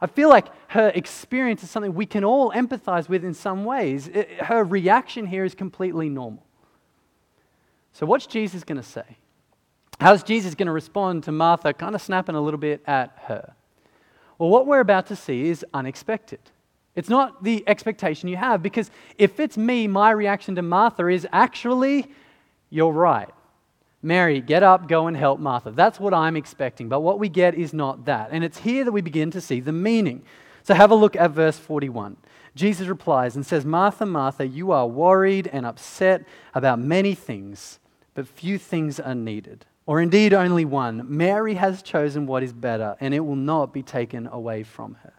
I 0.00 0.06
feel 0.06 0.28
like 0.28 0.46
her 0.68 0.92
experience 0.94 1.64
is 1.64 1.70
something 1.72 1.92
we 1.92 2.06
can 2.06 2.22
all 2.22 2.52
empathize 2.52 3.08
with 3.08 3.24
in 3.24 3.34
some 3.34 3.64
ways. 3.64 4.06
It, 4.06 4.30
her 4.42 4.62
reaction 4.62 5.26
here 5.26 5.44
is 5.44 5.56
completely 5.56 6.08
normal. 6.08 6.46
So, 7.94 8.06
what's 8.06 8.26
Jesus 8.26 8.62
going 8.62 8.80
to 8.80 8.86
say? 8.86 9.16
How's 10.00 10.22
Jesus 10.22 10.54
going 10.54 10.68
to 10.68 10.72
respond 10.72 11.24
to 11.24 11.32
Martha 11.32 11.74
kind 11.74 11.96
of 11.96 12.00
snapping 12.00 12.36
a 12.36 12.40
little 12.40 12.60
bit 12.60 12.80
at 12.86 13.10
her? 13.24 13.54
Well, 14.38 14.50
what 14.50 14.68
we're 14.68 14.78
about 14.78 15.08
to 15.08 15.16
see 15.16 15.48
is 15.48 15.66
unexpected. 15.74 16.38
It's 16.94 17.08
not 17.08 17.42
the 17.42 17.64
expectation 17.66 18.28
you 18.28 18.36
have, 18.36 18.62
because 18.62 18.92
if 19.18 19.40
it's 19.40 19.58
me, 19.58 19.88
my 19.88 20.12
reaction 20.12 20.54
to 20.54 20.62
Martha 20.62 21.08
is 21.08 21.26
actually, 21.32 22.06
you're 22.70 22.92
right. 22.92 23.30
Mary, 24.02 24.40
get 24.40 24.62
up, 24.62 24.88
go 24.88 25.06
and 25.06 25.16
help 25.16 25.38
Martha. 25.38 25.70
That's 25.70 26.00
what 26.00 26.14
I'm 26.14 26.36
expecting. 26.36 26.88
But 26.88 27.00
what 27.00 27.18
we 27.18 27.28
get 27.28 27.54
is 27.54 27.74
not 27.74 28.06
that. 28.06 28.30
And 28.32 28.42
it's 28.42 28.58
here 28.58 28.84
that 28.84 28.92
we 28.92 29.02
begin 29.02 29.30
to 29.32 29.40
see 29.40 29.60
the 29.60 29.72
meaning. 29.72 30.22
So 30.62 30.74
have 30.74 30.90
a 30.90 30.94
look 30.94 31.16
at 31.16 31.32
verse 31.32 31.58
41. 31.58 32.16
Jesus 32.54 32.88
replies 32.88 33.36
and 33.36 33.44
says, 33.44 33.64
Martha, 33.64 34.06
Martha, 34.06 34.46
you 34.46 34.72
are 34.72 34.86
worried 34.86 35.48
and 35.52 35.66
upset 35.66 36.24
about 36.54 36.78
many 36.78 37.14
things, 37.14 37.78
but 38.14 38.26
few 38.26 38.58
things 38.58 38.98
are 38.98 39.14
needed. 39.14 39.66
Or 39.86 40.00
indeed, 40.00 40.32
only 40.32 40.64
one. 40.64 41.04
Mary 41.06 41.54
has 41.54 41.82
chosen 41.82 42.26
what 42.26 42.42
is 42.42 42.52
better, 42.52 42.96
and 43.00 43.14
it 43.14 43.20
will 43.20 43.36
not 43.36 43.72
be 43.72 43.82
taken 43.82 44.26
away 44.26 44.62
from 44.62 44.96
her. 45.02 45.12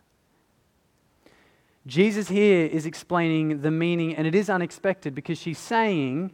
Jesus 1.87 2.29
here 2.29 2.67
is 2.67 2.85
explaining 2.85 3.61
the 3.61 3.71
meaning, 3.71 4.15
and 4.15 4.27
it 4.27 4.35
is 4.35 4.49
unexpected 4.49 5.15
because 5.15 5.37
she's 5.37 5.57
saying, 5.57 6.31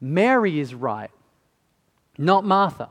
Mary 0.00 0.60
is 0.60 0.74
right 0.74 1.10
not 2.18 2.44
Martha. 2.44 2.88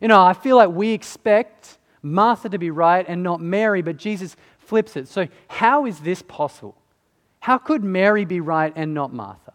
You 0.00 0.08
know, 0.08 0.22
I 0.22 0.32
feel 0.32 0.56
like 0.56 0.70
we 0.70 0.92
expect 0.92 1.78
Martha 2.02 2.48
to 2.48 2.58
be 2.58 2.70
right 2.70 3.04
and 3.08 3.22
not 3.22 3.40
Mary, 3.40 3.82
but 3.82 3.96
Jesus 3.96 4.36
flips 4.58 4.96
it. 4.96 5.08
So, 5.08 5.28
how 5.48 5.86
is 5.86 6.00
this 6.00 6.22
possible? 6.22 6.76
How 7.40 7.58
could 7.58 7.84
Mary 7.84 8.24
be 8.24 8.40
right 8.40 8.72
and 8.76 8.94
not 8.94 9.12
Martha? 9.12 9.52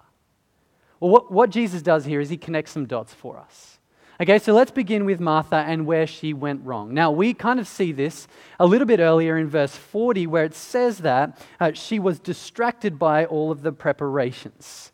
Well, 0.99 1.11
what, 1.11 1.31
what 1.31 1.49
Jesus 1.49 1.81
does 1.81 2.05
here 2.05 2.21
is 2.21 2.29
he 2.29 2.37
connects 2.37 2.71
some 2.71 2.85
dots 2.85 3.13
for 3.13 3.37
us. 3.37 3.79
Okay, 4.21 4.39
so 4.39 4.53
let's 4.53 4.71
begin 4.71 5.05
with 5.05 5.19
Martha 5.19 5.57
and 5.57 5.85
where 5.85 6.07
she 6.07 6.33
went 6.33 6.63
wrong. 6.63 6.93
Now, 6.93 7.11
we 7.11 7.33
kind 7.33 7.59
of 7.59 7.67
see 7.67 7.91
this 7.91 8.27
a 8.57 8.65
little 8.65 8.87
bit 8.87 9.01
earlier 9.01 9.37
in 9.37 9.49
verse 9.49 9.75
40, 9.75 10.27
where 10.27 10.45
it 10.45 10.55
says 10.55 10.99
that 10.99 11.37
uh, 11.59 11.73
she 11.73 11.99
was 11.99 12.19
distracted 12.19 12.97
by 12.97 13.25
all 13.25 13.51
of 13.51 13.63
the 13.63 13.73
preparations. 13.73 14.92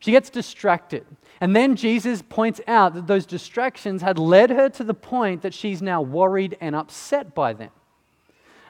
She 0.00 0.10
gets 0.10 0.30
distracted. 0.30 1.06
And 1.40 1.54
then 1.54 1.76
Jesus 1.76 2.22
points 2.22 2.60
out 2.66 2.94
that 2.94 3.06
those 3.06 3.24
distractions 3.24 4.02
had 4.02 4.18
led 4.18 4.50
her 4.50 4.68
to 4.70 4.84
the 4.84 4.94
point 4.94 5.42
that 5.42 5.54
she's 5.54 5.80
now 5.80 6.02
worried 6.02 6.56
and 6.60 6.74
upset 6.74 7.34
by 7.34 7.52
them. 7.52 7.70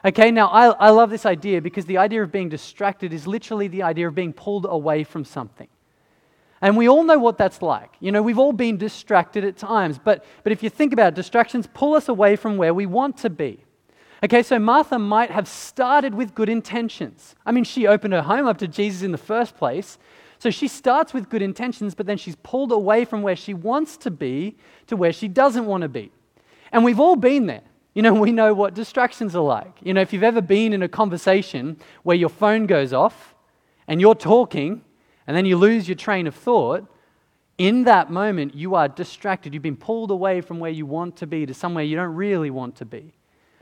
Okay, 0.03 0.31
now 0.31 0.47
I, 0.47 0.67
I 0.69 0.89
love 0.89 1.09
this 1.09 1.25
idea 1.25 1.61
because 1.61 1.85
the 1.85 1.97
idea 1.97 2.23
of 2.23 2.31
being 2.31 2.49
distracted 2.49 3.13
is 3.13 3.27
literally 3.27 3.67
the 3.67 3.83
idea 3.83 4.07
of 4.07 4.15
being 4.15 4.33
pulled 4.33 4.65
away 4.69 5.03
from 5.03 5.25
something. 5.25 5.67
And 6.61 6.77
we 6.77 6.87
all 6.87 7.03
know 7.03 7.17
what 7.17 7.37
that's 7.37 7.61
like. 7.61 7.91
You 7.99 8.11
know, 8.11 8.21
we've 8.21 8.39
all 8.39 8.53
been 8.53 8.77
distracted 8.77 9.43
at 9.43 9.57
times, 9.57 9.99
but, 10.03 10.23
but 10.43 10.51
if 10.51 10.63
you 10.63 10.69
think 10.69 10.93
about 10.93 11.09
it, 11.09 11.15
distractions 11.15 11.67
pull 11.73 11.95
us 11.95 12.07
away 12.07 12.35
from 12.35 12.57
where 12.57 12.73
we 12.73 12.85
want 12.85 13.17
to 13.17 13.29
be. 13.29 13.63
Okay, 14.23 14.43
so 14.43 14.59
Martha 14.59 14.99
might 14.99 15.31
have 15.31 15.47
started 15.47 16.13
with 16.13 16.35
good 16.35 16.49
intentions. 16.49 17.35
I 17.45 17.51
mean, 17.51 17.63
she 17.63 17.87
opened 17.87 18.13
her 18.13 18.21
home 18.21 18.47
up 18.47 18.59
to 18.59 18.67
Jesus 18.67 19.01
in 19.01 19.11
the 19.11 19.17
first 19.17 19.57
place, 19.57 19.97
so 20.41 20.49
she 20.49 20.67
starts 20.67 21.13
with 21.13 21.29
good 21.29 21.43
intentions, 21.43 21.93
but 21.93 22.07
then 22.07 22.17
she's 22.17 22.35
pulled 22.37 22.71
away 22.71 23.05
from 23.05 23.21
where 23.21 23.35
she 23.35 23.53
wants 23.53 23.95
to 23.97 24.09
be 24.09 24.57
to 24.87 24.97
where 24.97 25.13
she 25.13 25.27
doesn't 25.27 25.67
want 25.67 25.83
to 25.83 25.87
be. 25.87 26.11
And 26.71 26.83
we've 26.83 26.99
all 26.99 27.15
been 27.15 27.45
there. 27.45 27.61
You 27.93 28.01
know, 28.01 28.13
we 28.25 28.31
know 28.31 28.51
what 28.51 28.73
distractions 28.73 29.35
are 29.35 29.43
like. 29.43 29.77
You 29.83 29.93
know, 29.93 30.01
if 30.01 30.11
you've 30.11 30.23
ever 30.23 30.41
been 30.41 30.73
in 30.73 30.81
a 30.81 30.87
conversation 30.87 31.77
where 32.01 32.17
your 32.17 32.27
phone 32.27 32.65
goes 32.65 32.91
off 32.91 33.35
and 33.87 34.01
you're 34.01 34.15
talking 34.15 34.81
and 35.27 35.37
then 35.37 35.45
you 35.45 35.57
lose 35.57 35.87
your 35.87 35.93
train 35.93 36.25
of 36.25 36.33
thought, 36.33 36.87
in 37.59 37.83
that 37.83 38.09
moment 38.09 38.55
you 38.55 38.73
are 38.73 38.87
distracted. 38.87 39.53
You've 39.53 39.61
been 39.61 39.77
pulled 39.77 40.09
away 40.09 40.41
from 40.41 40.57
where 40.57 40.71
you 40.71 40.87
want 40.87 41.17
to 41.17 41.27
be 41.27 41.45
to 41.45 41.53
somewhere 41.53 41.83
you 41.83 41.95
don't 41.95 42.15
really 42.15 42.49
want 42.49 42.77
to 42.77 42.85
be. 42.85 43.13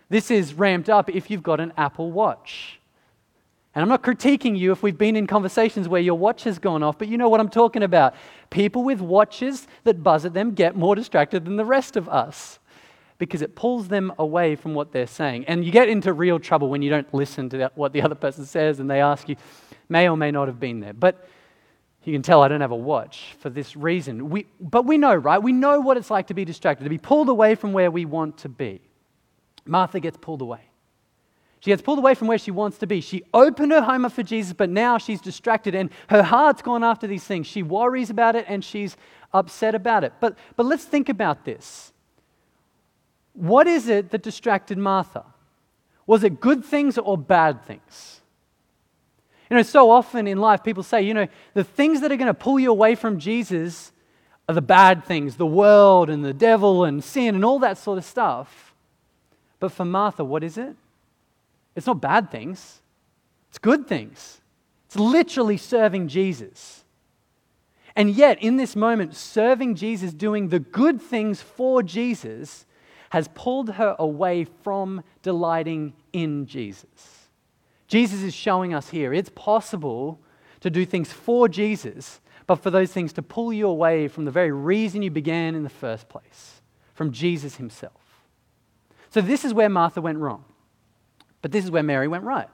This 0.08 0.32
is 0.32 0.54
ramped 0.54 0.90
up 0.90 1.10
if 1.10 1.30
you've 1.30 1.44
got 1.44 1.60
an 1.60 1.74
Apple 1.76 2.10
Watch. 2.10 2.79
And 3.76 3.84
I'm 3.84 3.90
not 3.90 4.02
critiquing 4.02 4.58
you 4.58 4.72
if 4.72 4.82
we've 4.82 4.98
been 4.98 5.16
in 5.16 5.28
conversations 5.28 5.88
where 5.88 6.02
your 6.02 6.18
watch 6.18 6.44
has 6.44 6.58
gone 6.58 6.82
off, 6.82 6.98
but 6.98 7.08
you 7.08 7.18
know 7.18 7.30
what 7.30 7.40
I'm 7.40 7.50
talking 7.50 7.84
about. 7.84 8.16
People 8.50 8.84
with 8.84 9.00
watches 9.00 9.68
that 9.84 10.02
buzz 10.02 10.26
at 10.26 10.34
them 10.34 10.54
get 10.54 10.76
more 10.76 10.96
distracted 10.96 11.46
than 11.46 11.56
the 11.56 11.66
rest 11.66 11.96
of 11.96 12.10
us 12.10 12.60
because 13.20 13.42
it 13.42 13.54
pulls 13.56 13.90
them 13.90 14.12
away 14.18 14.56
from 14.56 14.74
what 14.74 14.92
they're 14.92 15.06
saying. 15.06 15.46
And 15.46 15.64
you 15.64 15.72
get 15.72 15.88
into 15.88 16.14
real 16.14 16.40
trouble 16.40 16.70
when 16.70 16.82
you 16.82 16.90
don't 16.90 17.14
listen 17.14 17.50
to 17.50 17.72
what 17.76 17.94
the 17.94 18.02
other 18.02 18.16
person 18.16 18.46
says 18.46 18.80
and 18.80 18.90
they 18.90 19.02
ask 19.02 19.30
you, 19.30 19.36
may 19.88 20.10
or 20.10 20.18
may 20.18 20.32
not 20.32 20.48
have 20.48 20.60
been 20.60 20.80
there. 20.80 20.94
But 20.94 21.28
you 22.06 22.14
can 22.14 22.22
tell 22.22 22.42
I 22.42 22.48
don't 22.48 22.62
have 22.62 22.72
a 22.72 22.76
watch 22.76 23.36
for 23.40 23.50
this 23.50 23.76
reason. 23.76 24.30
We, 24.30 24.48
but 24.60 24.86
we 24.86 24.98
know, 24.98 25.14
right? 25.14 25.38
We 25.38 25.52
know 25.52 25.80
what 25.80 25.98
it's 25.98 26.10
like 26.10 26.28
to 26.28 26.34
be 26.34 26.46
distracted, 26.46 26.86
to 26.86 26.90
be 26.90 26.98
pulled 26.98 27.30
away 27.30 27.56
from 27.56 27.74
where 27.74 27.92
we 27.92 28.06
want 28.06 28.38
to 28.40 28.50
be. 28.50 28.82
Martha 29.66 30.00
gets 30.00 30.18
pulled 30.18 30.42
away. 30.42 30.69
She 31.60 31.72
gets 31.72 31.82
pulled 31.82 32.00
away 32.00 32.16
from 32.16 32.28
where 32.28 32.38
she 32.38 32.52
wants 32.52 32.78
to 32.78 32.88
be. 32.88 33.02
She 33.02 33.24
opened 33.34 33.72
her 33.74 33.82
home 33.82 34.06
up 34.06 34.14
for 34.14 34.24
Jesus, 34.24 34.54
but 34.54 34.70
now 34.70 34.98
she's 34.98 35.20
distracted 35.20 35.76
and 35.76 35.90
her 36.10 36.24
heart's 36.24 36.62
gone 36.62 36.84
after 36.84 37.06
these 37.06 37.26
things. 37.26 37.48
She 37.48 37.64
worries 37.64 38.10
about 38.10 38.36
it 38.36 38.46
and 38.48 38.64
she's 38.64 38.96
upset 39.34 39.76
about 39.76 40.04
it. 40.06 40.14
But, 40.22 40.38
but 40.56 40.66
let's 40.66 40.86
think 40.86 41.10
about 41.10 41.44
this. 41.44 41.92
What 43.34 43.68
is 43.68 43.90
it 43.90 44.12
that 44.12 44.22
distracted 44.22 44.78
Martha? 44.78 45.26
Was 46.08 46.24
it 46.24 46.40
good 46.40 46.64
things 46.64 46.98
or 46.98 47.18
bad 47.18 47.64
things? 47.66 48.22
You 49.50 49.58
know, 49.58 49.64
so 49.64 49.92
often 49.92 50.28
in 50.28 50.38
life, 50.38 50.64
people 50.64 50.84
say, 50.84 51.02
you 51.02 51.14
know, 51.14 51.28
the 51.54 51.64
things 51.64 52.02
that 52.02 52.12
are 52.12 52.18
going 52.18 52.28
to 52.28 52.34
pull 52.34 52.60
you 52.60 52.72
away 52.72 52.96
from 52.96 53.20
Jesus 53.20 53.92
are 54.48 54.56
the 54.56 54.62
bad 54.62 55.04
things, 55.06 55.36
the 55.36 55.46
world 55.46 56.10
and 56.10 56.24
the 56.24 56.34
devil 56.34 56.84
and 56.84 57.04
sin 57.04 57.36
and 57.36 57.44
all 57.44 57.60
that 57.60 57.78
sort 57.78 57.98
of 57.98 58.06
stuff. 58.06 58.74
But 59.60 59.72
for 59.72 59.86
Martha, 59.86 60.24
what 60.24 60.44
is 60.44 60.58
it? 60.58 60.76
It's 61.80 61.88
not 61.88 62.02
bad 62.02 62.30
things, 62.30 62.82
it's 63.48 63.58
good 63.58 63.88
things. 63.88 64.42
It's 64.88 64.98
literally 64.98 65.56
serving 65.56 66.10
Jesus. 66.10 66.84
And 67.96 68.10
yet, 68.10 68.44
in 68.44 68.58
this 68.58 68.76
moment, 68.76 69.16
serving 69.16 69.76
Jesus, 69.76 70.14
doing 70.14 70.50
the 70.50 70.60
good 70.60 71.02
things 71.02 71.42
for 71.42 71.82
Jesus, 71.82 72.66
has 73.12 73.30
pulled 73.30 73.70
her 73.76 73.96
away 73.98 74.44
from 74.44 75.04
delighting 75.22 75.94
in 76.12 76.48
Jesus. 76.48 77.30
Jesus 77.88 78.24
is 78.24 78.34
showing 78.34 78.74
us 78.74 78.90
here 78.90 79.14
it's 79.14 79.32
possible 79.34 80.20
to 80.60 80.70
do 80.70 80.86
things 80.86 81.14
for 81.14 81.48
Jesus, 81.48 82.20
but 82.46 82.58
for 82.58 82.72
those 82.72 82.92
things 82.92 83.14
to 83.14 83.22
pull 83.22 83.54
you 83.54 83.70
away 83.70 84.10
from 84.10 84.26
the 84.26 84.32
very 84.32 84.52
reason 84.52 85.02
you 85.02 85.12
began 85.12 85.56
in 85.56 85.64
the 85.64 85.70
first 85.70 86.10
place, 86.10 86.60
from 86.94 87.14
Jesus 87.14 87.56
himself. 87.56 87.94
So, 89.12 89.22
this 89.22 89.46
is 89.46 89.54
where 89.54 89.70
Martha 89.70 90.02
went 90.02 90.18
wrong. 90.18 90.44
But 91.42 91.52
this 91.52 91.66
is 91.66 91.72
where 91.72 91.84
Mary 91.84 92.08
went 92.08 92.24
right. 92.24 92.50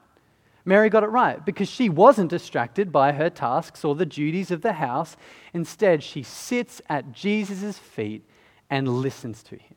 Mary 0.64 0.90
got 0.90 1.04
it 1.04 1.08
right 1.08 1.44
because 1.44 1.68
she 1.68 1.88
wasn't 1.88 2.28
distracted 2.28 2.90
by 2.90 3.12
her 3.12 3.30
tasks 3.30 3.84
or 3.84 3.94
the 3.94 4.04
duties 4.04 4.50
of 4.50 4.62
the 4.62 4.74
house. 4.74 5.16
Instead, 5.54 6.02
she 6.02 6.22
sits 6.22 6.82
at 6.88 7.12
Jesus' 7.12 7.78
feet 7.78 8.24
and 8.68 8.88
listens 8.88 9.44
to 9.44 9.54
him. 9.54 9.76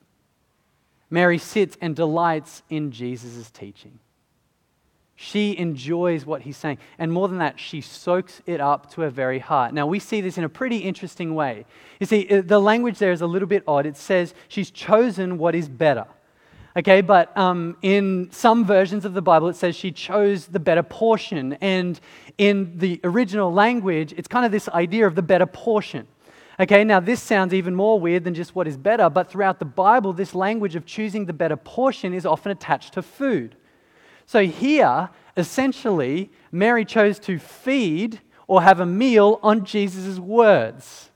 Mary 1.11 1.37
sits 1.37 1.77
and 1.79 1.95
delights 1.95 2.63
in 2.69 2.91
Jesus' 2.91 3.51
teaching. 3.51 3.99
She 5.15 5.57
enjoys 5.57 6.25
what 6.25 6.43
he's 6.43 6.55
saying. 6.57 6.77
And 6.97 7.11
more 7.11 7.27
than 7.27 7.39
that, 7.39 7.59
she 7.59 7.81
soaks 7.81 8.41
it 8.45 8.61
up 8.61 8.91
to 8.93 9.01
her 9.01 9.09
very 9.09 9.39
heart. 9.39 9.73
Now, 9.73 9.85
we 9.85 9.99
see 9.99 10.21
this 10.21 10.37
in 10.37 10.43
a 10.43 10.49
pretty 10.49 10.77
interesting 10.77 11.35
way. 11.35 11.65
You 11.99 12.05
see, 12.05 12.27
uh, 12.29 12.41
the 12.41 12.59
language 12.59 12.99
there 12.99 13.11
is 13.11 13.21
a 13.21 13.27
little 13.27 13.47
bit 13.47 13.63
odd. 13.67 13.85
It 13.85 13.97
says 13.97 14.33
she's 14.47 14.71
chosen 14.71 15.37
what 15.37 15.55
is 15.55 15.67
better. 15.67 16.05
Okay, 16.77 17.01
but 17.01 17.35
um, 17.35 17.77
in 17.81 18.29
some 18.31 18.63
versions 18.63 19.03
of 19.03 19.13
the 19.13 19.21
Bible, 19.21 19.49
it 19.49 19.55
says 19.55 19.75
she 19.75 19.91
chose 19.91 20.45
the 20.45 20.59
better 20.59 20.83
portion. 20.83 21.53
And 21.61 21.99
in 22.37 22.77
the 22.77 22.99
original 23.03 23.51
language, 23.51 24.13
it's 24.15 24.27
kind 24.27 24.45
of 24.45 24.51
this 24.51 24.69
idea 24.69 25.07
of 25.07 25.15
the 25.15 25.23
better 25.23 25.47
portion. 25.47 26.07
Okay, 26.59 26.83
now 26.83 26.99
this 26.99 27.21
sounds 27.21 27.53
even 27.53 27.73
more 27.73 27.99
weird 27.99 28.23
than 28.23 28.33
just 28.33 28.53
what 28.53 28.67
is 28.67 28.77
better, 28.77 29.09
but 29.09 29.31
throughout 29.31 29.59
the 29.59 29.65
Bible, 29.65 30.13
this 30.13 30.35
language 30.35 30.75
of 30.75 30.85
choosing 30.85 31.25
the 31.25 31.33
better 31.33 31.55
portion 31.55 32.13
is 32.13 32.25
often 32.25 32.51
attached 32.51 32.93
to 32.93 33.01
food. 33.01 33.55
So 34.25 34.45
here, 34.45 35.09
essentially, 35.37 36.29
Mary 36.51 36.85
chose 36.85 37.17
to 37.19 37.39
feed 37.39 38.19
or 38.45 38.61
have 38.61 38.79
a 38.79 38.85
meal 38.85 39.39
on 39.41 39.65
Jesus' 39.65 40.19
words. 40.19 41.08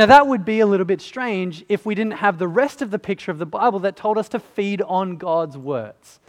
Now, 0.00 0.06
that 0.06 0.26
would 0.26 0.46
be 0.46 0.60
a 0.60 0.66
little 0.66 0.86
bit 0.86 1.02
strange 1.02 1.62
if 1.68 1.84
we 1.84 1.94
didn't 1.94 2.14
have 2.14 2.38
the 2.38 2.48
rest 2.48 2.80
of 2.80 2.90
the 2.90 2.98
picture 2.98 3.30
of 3.30 3.38
the 3.38 3.44
Bible 3.44 3.80
that 3.80 3.96
told 3.96 4.16
us 4.16 4.30
to 4.30 4.38
feed 4.38 4.80
on 4.80 5.18
God's 5.18 5.58
words. 5.58 6.20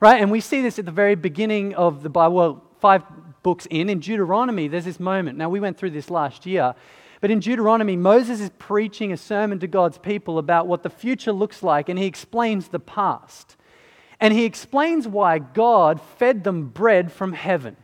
Right? 0.00 0.20
And 0.20 0.32
we 0.32 0.40
see 0.40 0.62
this 0.62 0.80
at 0.80 0.84
the 0.84 0.90
very 0.90 1.14
beginning 1.14 1.76
of 1.76 2.02
the 2.02 2.08
Bible, 2.08 2.34
well, 2.34 2.64
five 2.80 3.04
books 3.44 3.68
in. 3.70 3.88
In 3.88 4.00
Deuteronomy, 4.00 4.66
there's 4.66 4.84
this 4.84 4.98
moment. 4.98 5.38
Now, 5.38 5.48
we 5.48 5.60
went 5.60 5.78
through 5.78 5.90
this 5.90 6.10
last 6.10 6.44
year. 6.44 6.74
But 7.20 7.30
in 7.30 7.38
Deuteronomy, 7.38 7.94
Moses 7.94 8.40
is 8.40 8.50
preaching 8.58 9.12
a 9.12 9.16
sermon 9.16 9.60
to 9.60 9.68
God's 9.68 9.98
people 9.98 10.36
about 10.36 10.66
what 10.66 10.82
the 10.82 10.90
future 10.90 11.30
looks 11.30 11.62
like, 11.62 11.88
and 11.88 12.00
he 12.00 12.06
explains 12.06 12.66
the 12.66 12.80
past. 12.80 13.54
And 14.18 14.34
he 14.34 14.44
explains 14.44 15.06
why 15.06 15.38
God 15.38 16.00
fed 16.00 16.42
them 16.42 16.66
bread 16.66 17.12
from 17.12 17.34
heaven. 17.34 17.76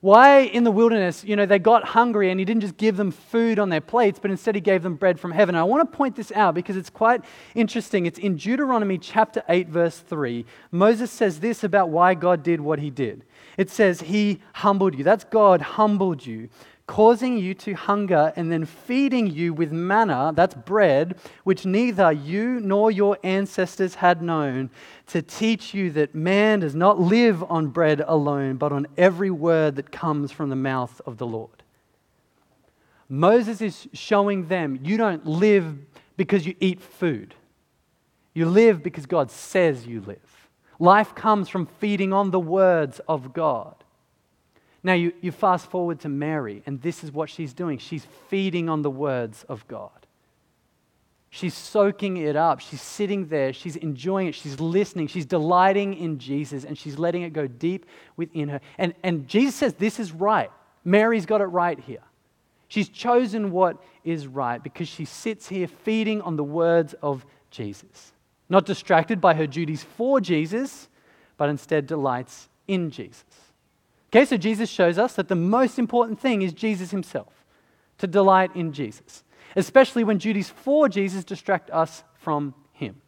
Why 0.00 0.40
in 0.40 0.62
the 0.62 0.70
wilderness, 0.70 1.24
you 1.24 1.34
know, 1.34 1.44
they 1.44 1.58
got 1.58 1.82
hungry 1.82 2.30
and 2.30 2.38
he 2.38 2.44
didn't 2.44 2.60
just 2.60 2.76
give 2.76 2.96
them 2.96 3.10
food 3.10 3.58
on 3.58 3.68
their 3.68 3.80
plates, 3.80 4.20
but 4.20 4.30
instead 4.30 4.54
he 4.54 4.60
gave 4.60 4.82
them 4.82 4.94
bread 4.94 5.18
from 5.18 5.32
heaven. 5.32 5.56
I 5.56 5.64
want 5.64 5.90
to 5.90 5.96
point 5.96 6.14
this 6.14 6.30
out 6.32 6.54
because 6.54 6.76
it's 6.76 6.90
quite 6.90 7.24
interesting. 7.56 8.06
It's 8.06 8.18
in 8.18 8.36
Deuteronomy 8.36 8.98
chapter 8.98 9.42
8, 9.48 9.68
verse 9.68 9.98
3. 9.98 10.44
Moses 10.70 11.10
says 11.10 11.40
this 11.40 11.64
about 11.64 11.90
why 11.90 12.14
God 12.14 12.44
did 12.44 12.60
what 12.60 12.78
he 12.78 12.90
did. 12.90 13.24
It 13.56 13.70
says, 13.70 14.02
He 14.02 14.40
humbled 14.52 14.96
you. 14.96 15.02
That's 15.02 15.24
God 15.24 15.60
humbled 15.60 16.24
you 16.24 16.48
causing 16.88 17.38
you 17.38 17.54
to 17.54 17.74
hunger, 17.74 18.32
and 18.34 18.50
then 18.50 18.64
feeding 18.64 19.28
you 19.28 19.54
with 19.54 19.70
manna, 19.70 20.32
that's 20.34 20.54
bread, 20.54 21.16
which 21.44 21.64
neither 21.64 22.10
you 22.10 22.58
nor 22.58 22.90
your 22.90 23.16
ancestors 23.22 23.94
had 23.94 24.20
known, 24.20 24.70
to 25.06 25.22
teach 25.22 25.72
you 25.72 25.92
that 25.92 26.14
man 26.14 26.60
does 26.60 26.74
not 26.74 26.98
live 26.98 27.44
on 27.44 27.68
bread 27.68 28.02
alone, 28.08 28.56
but 28.56 28.72
on 28.72 28.88
every 28.96 29.30
word 29.30 29.76
that 29.76 29.92
comes 29.92 30.32
from 30.32 30.48
the 30.48 30.56
mouth 30.56 31.00
of 31.06 31.18
the 31.18 31.26
Lord. 31.26 31.62
Moses 33.08 33.60
is 33.60 33.86
showing 33.92 34.48
them 34.48 34.80
you 34.82 34.96
don't 34.96 35.26
live 35.26 35.76
because 36.16 36.46
you 36.46 36.54
eat 36.58 36.80
food. 36.80 37.34
You 38.34 38.46
live 38.46 38.82
because 38.82 39.06
God 39.06 39.30
says 39.30 39.86
you 39.86 40.00
live. 40.00 40.48
Life 40.78 41.14
comes 41.14 41.48
from 41.48 41.66
feeding 41.66 42.12
on 42.12 42.30
the 42.30 42.40
words 42.40 43.00
of 43.08 43.32
God. 43.32 43.77
Now, 44.88 44.94
you, 44.94 45.12
you 45.20 45.32
fast 45.32 45.70
forward 45.70 46.00
to 46.00 46.08
Mary, 46.08 46.62
and 46.64 46.80
this 46.80 47.04
is 47.04 47.12
what 47.12 47.28
she's 47.28 47.52
doing. 47.52 47.76
She's 47.76 48.06
feeding 48.30 48.70
on 48.70 48.80
the 48.80 48.88
words 48.88 49.44
of 49.46 49.68
God. 49.68 49.90
She's 51.28 51.52
soaking 51.52 52.16
it 52.16 52.36
up. 52.36 52.60
She's 52.60 52.80
sitting 52.80 53.28
there. 53.28 53.52
She's 53.52 53.76
enjoying 53.76 54.28
it. 54.28 54.34
She's 54.34 54.58
listening. 54.58 55.08
She's 55.08 55.26
delighting 55.26 55.92
in 55.92 56.18
Jesus, 56.18 56.64
and 56.64 56.78
she's 56.78 56.98
letting 56.98 57.20
it 57.20 57.34
go 57.34 57.46
deep 57.46 57.84
within 58.16 58.48
her. 58.48 58.62
And, 58.78 58.94
and 59.02 59.28
Jesus 59.28 59.56
says, 59.56 59.74
This 59.74 60.00
is 60.00 60.10
right. 60.10 60.50
Mary's 60.86 61.26
got 61.26 61.42
it 61.42 61.48
right 61.48 61.78
here. 61.78 62.00
She's 62.68 62.88
chosen 62.88 63.50
what 63.50 63.76
is 64.04 64.26
right 64.26 64.62
because 64.62 64.88
she 64.88 65.04
sits 65.04 65.50
here 65.50 65.68
feeding 65.68 66.22
on 66.22 66.36
the 66.36 66.44
words 66.44 66.94
of 67.02 67.26
Jesus. 67.50 68.14
Not 68.48 68.64
distracted 68.64 69.20
by 69.20 69.34
her 69.34 69.46
duties 69.46 69.82
for 69.82 70.18
Jesus, 70.18 70.88
but 71.36 71.50
instead 71.50 71.86
delights 71.86 72.48
in 72.66 72.90
Jesus. 72.90 73.26
Okay, 74.10 74.24
so 74.24 74.36
Jesus 74.36 74.70
shows 74.70 74.98
us 74.98 75.14
that 75.14 75.28
the 75.28 75.34
most 75.34 75.78
important 75.78 76.18
thing 76.18 76.42
is 76.42 76.52
Jesus 76.52 76.90
himself, 76.90 77.32
to 77.98 78.06
delight 78.06 78.54
in 78.54 78.72
Jesus, 78.72 79.22
especially 79.54 80.04
when 80.04 80.18
duties 80.18 80.48
for 80.48 80.88
Jesus 80.88 81.24
distract 81.24 81.70
us 81.70 82.04
from 82.14 82.54
him. 82.72 83.00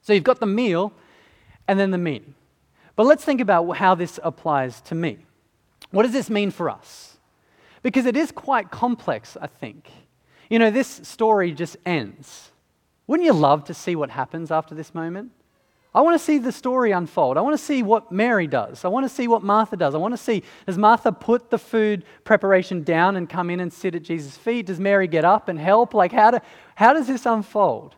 So 0.00 0.12
you've 0.12 0.24
got 0.24 0.40
the 0.40 0.46
meal 0.46 0.92
and 1.68 1.78
then 1.78 1.90
the 1.90 1.98
meaning. 1.98 2.34
But 2.96 3.06
let's 3.06 3.24
think 3.24 3.40
about 3.40 3.70
how 3.76 3.94
this 3.94 4.18
applies 4.22 4.80
to 4.82 4.94
me. 4.94 5.18
What 5.90 6.04
does 6.04 6.12
this 6.12 6.30
mean 6.30 6.50
for 6.50 6.70
us? 6.70 7.18
Because 7.82 8.06
it 8.06 8.16
is 8.16 8.32
quite 8.32 8.70
complex, 8.70 9.36
I 9.40 9.46
think. 9.46 9.90
You 10.48 10.58
know, 10.58 10.70
this 10.70 11.00
story 11.02 11.52
just 11.52 11.76
ends. 11.84 12.52
Wouldn't 13.06 13.26
you 13.26 13.32
love 13.32 13.64
to 13.64 13.74
see 13.74 13.96
what 13.96 14.10
happens 14.10 14.50
after 14.50 14.74
this 14.74 14.94
moment? 14.94 15.32
I 15.94 16.00
want 16.00 16.18
to 16.18 16.24
see 16.24 16.38
the 16.38 16.52
story 16.52 16.92
unfold. 16.92 17.36
I 17.36 17.42
want 17.42 17.58
to 17.58 17.62
see 17.62 17.82
what 17.82 18.10
Mary 18.10 18.46
does. 18.46 18.84
I 18.84 18.88
want 18.88 19.04
to 19.04 19.14
see 19.14 19.28
what 19.28 19.42
Martha 19.42 19.76
does. 19.76 19.94
I 19.94 19.98
want 19.98 20.14
to 20.14 20.18
see 20.18 20.42
does 20.66 20.78
Martha 20.78 21.12
put 21.12 21.50
the 21.50 21.58
food 21.58 22.04
preparation 22.24 22.82
down 22.82 23.16
and 23.16 23.28
come 23.28 23.50
in 23.50 23.60
and 23.60 23.70
sit 23.70 23.94
at 23.94 24.02
Jesus' 24.02 24.36
feet? 24.36 24.66
Does 24.66 24.80
Mary 24.80 25.06
get 25.06 25.24
up 25.24 25.48
and 25.48 25.58
help? 25.58 25.92
Like, 25.92 26.12
how, 26.12 26.30
do, 26.30 26.38
how 26.76 26.94
does 26.94 27.06
this 27.06 27.26
unfold? 27.26 27.94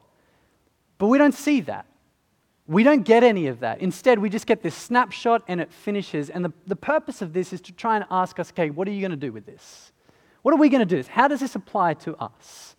But 0.98 1.07
we 1.07 1.18
don't 1.18 1.35
see 1.35 1.61
that. 1.62 1.87
We 2.66 2.83
don't 2.83 3.04
get 3.04 3.22
any 3.22 3.46
of 3.46 3.61
that. 3.61 3.80
Instead, 3.80 4.18
we 4.18 4.28
just 4.28 4.46
get 4.46 4.62
this 4.62 4.74
snapshot 4.74 5.44
and 5.46 5.61
it 5.61 5.72
finishes. 5.72 6.30
And 6.30 6.44
the, 6.44 6.52
the 6.66 6.76
purpose 6.76 7.22
of 7.22 7.33
this 7.33 7.52
is 7.52 7.61
to 7.62 7.72
try 7.72 7.94
and 7.96 8.07
ask 8.11 8.40
us 8.40 8.50
okay, 8.50 8.70
what 8.70 8.88
are 8.88 8.90
you 8.90 9.00
going 9.00 9.11
to 9.12 9.16
do 9.16 9.33
with 9.33 9.46
this? 9.46 9.92
What 10.42 10.52
are 10.52 10.59
we 10.59 10.68
going 10.68 10.87
to 10.87 11.02
do? 11.02 11.09
How 11.09 11.28
does 11.28 11.40
this 11.40 11.54
apply 11.54 11.94
to 11.94 12.16
us? 12.16 12.73